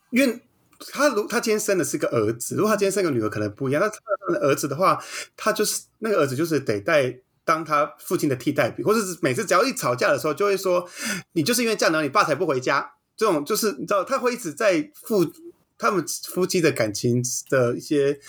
[0.09, 0.41] 因为。
[0.91, 3.81] 他如他今天生的是个儿子，如果他今天生个女儿，可能不一样。
[3.81, 3.97] 那他
[4.33, 4.99] 的儿子的话，
[5.37, 10.87] 他就是那个儿子，就是得带当他父亲的替代品，或者是每次只要一吵架的时候，就会说
[11.33, 12.93] 你就是因为这样，你爸才不回家。
[13.17, 15.31] 这种就是你知道，他会一直在父
[15.77, 18.19] 他们夫妻的感情的一些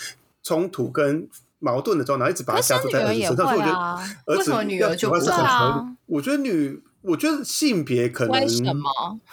[0.43, 1.29] 冲突跟
[1.59, 3.47] 矛盾的时候，然后一直把他加注在儿子身上。
[3.47, 3.79] 所以我觉得
[4.27, 5.97] 儿子女儿就不是很合理。
[6.07, 8.91] 我觉得女我觉得性别可能为什么？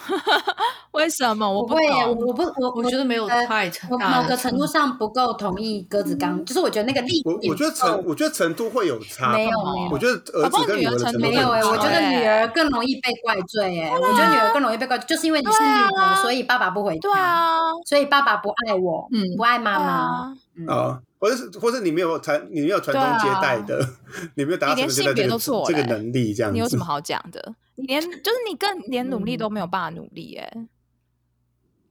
[0.92, 1.48] 为什么？
[1.50, 2.28] 我不不会，我懂。
[2.28, 9.60] 我不我我觉得没有呃太我大某个程度上不够同意鸽子刚，就是我觉得那个力我我觉得程我觉得程度会有差，没有
[9.92, 23.80] 我觉得儿子跟女儿的程度没有哎、我觉得女儿更容易被怪罪哎、我觉得女儿更容易被怪罪，就是因为你是女儿，所以爸爸不回家，对啊，所以爸爸不爱我，嗯不爱妈对妈，啊，嗯啊，或者是或者你没有传你没有传宗接代的，
[24.36, 27.54] 你没有达到你连传宗接代这个性别都错这个能力，这样子你有什么好讲的？
[27.76, 30.52] 你连就是你更连努力嗯都没有办法努力哎、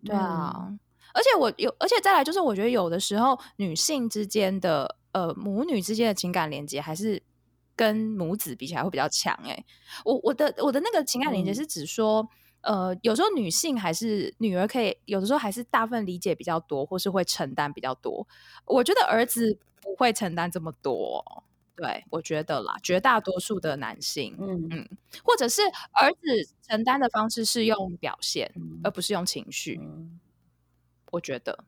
[0.05, 0.78] 对啊，嗯
[1.14, 7.22] 而且我有，而且再来就是，我觉得有的时候女性之间的呃母女之间的情感连接，还是
[7.74, 9.64] 跟母子比起来会比较强哎、
[10.05, 12.28] 我我的我的那个情感连接嗯是指说。
[12.62, 18.26] 呃，有时候女性还是女儿可以，有的时候还是大部分理解比较多，或是会承担比较多。
[18.66, 21.24] 我觉得儿子不会承担这么多，
[21.80, 24.88] 对我觉得啦，绝大多数的男性，嗯嗯
[25.22, 25.62] 或者是
[25.92, 29.78] 儿子承担的方式是用表现，嗯而不是用情绪。
[29.80, 30.18] 嗯
[31.12, 31.64] 我觉得，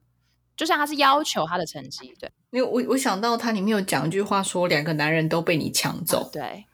[0.57, 6.29] 就像他是要求他的成绩，对，因为我我想到他里面有讲一句话说，两个男人都被你抢走。
[6.33, 6.67] 对，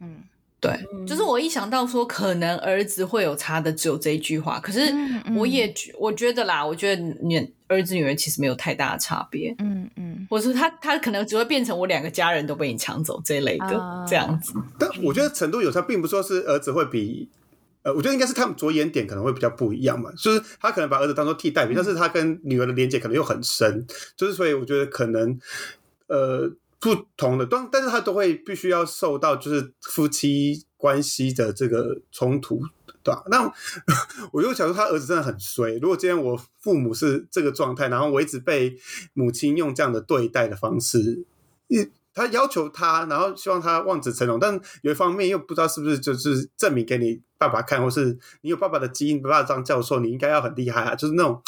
[0.00, 0.24] 嗯，
[0.60, 4.60] 对，嗯就是我一想到说可能儿子会有差的，只有这一句话。
[4.60, 4.80] 可是
[5.34, 9.54] 我也觉我觉得啦，我觉得女儿子女儿其实没有太大的差别。
[9.58, 14.52] 嗯嗯，或是他他可能只会变成我两个家人都被你抢走这一类的、啊这样子。
[14.78, 17.28] 但我觉得程度有差，并不是说是儿子会比，
[17.82, 25.38] 呃，我觉得应该是他们着眼点可能会比较不一样嘛，就是他可能把儿子当做替代品，但是他跟女儿的连接可能又很深，就是所以我觉得可能，
[26.08, 26.50] 呃，
[26.80, 32.60] 不同的，但但是他都会必须要受到就是夫妻关系的这个冲突。
[33.02, 33.50] 对吧、那
[34.30, 35.78] 我 就想说，他儿子真的很衰。
[35.78, 38.76] 如果今天我父母是这个状态，然后我一直被
[39.14, 41.24] 母亲用这样的对待的方式，
[41.68, 51.40] 一他要求他，然后希望他望子成龙，但有一方面又不知道是不是就是证明给你爸爸看，或是你有爸爸的基因，爸爸当教授，你应该要很厉害啊，就是那种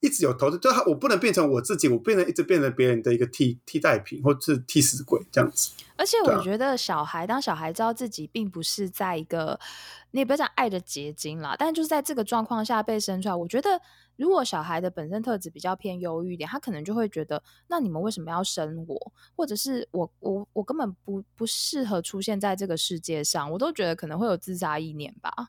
[0.00, 5.70] 一直有投资，就他我不能变成我自己，我变成一直变成别人的一个替替代品，或是替死鬼这样子。
[5.96, 9.60] 而且我觉得小孩，当小孩知道自己并不是在一个，
[10.12, 13.80] 你也不要讲爱的结晶啦，但就是在这个状况下被生出来，我觉得
[14.20, 19.12] 如果小孩的本身特质比较偏忧郁一点，他可能就会觉得，那你们为什么要生我？
[19.34, 25.48] 或者是我我我根本不不适合出现在这个世界上，我都觉得可能会有自杀意念吧。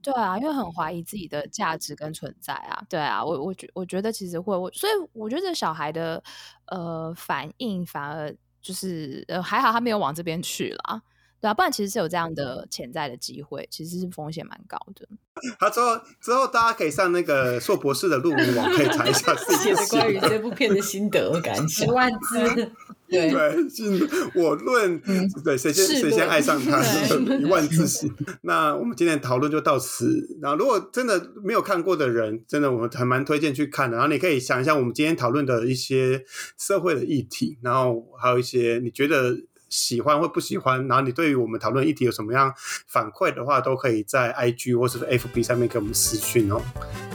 [0.00, 2.82] 对啊，因为很怀疑自己的价值跟存在啊。
[2.88, 6.20] 对啊，我我觉我觉得其实会，我所以我觉得小孩的
[6.68, 11.02] 呃反应反而就是呃还好他没有往这边去啦。
[11.42, 15.06] 对啊，不然其实是有这样的潜在的机会，其实是风险蛮高的。
[15.58, 21.90] 他之后之后大家可以上那个硕博士的论文网，可以查一下自己写的关于这部片的心得感想十。
[21.90, 22.38] 万字，
[23.10, 25.00] 对，对，是我论，
[25.42, 28.14] 对谁先试谁先论爱上他，对一万字形。
[28.42, 30.38] 那我们今天的讨论就到此。
[30.40, 33.96] 然后，如果真的没有看过的人，真的我们还蛮推荐去看的。
[33.96, 36.24] 然后你可以想一下我们今天讨论的一些
[36.56, 39.34] 社会的议题，然后还有一些你觉得
[39.72, 42.52] 喜欢或不喜欢，然后你对于我们讨论议题有什么样
[42.86, 46.60] 反馈的话，都可以在 IG 或是 FB 上面给我们私讯哦。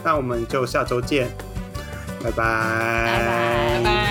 [0.04, 1.30] 那我们就下周见，
[2.20, 4.07] 拜拜，拜拜拜拜。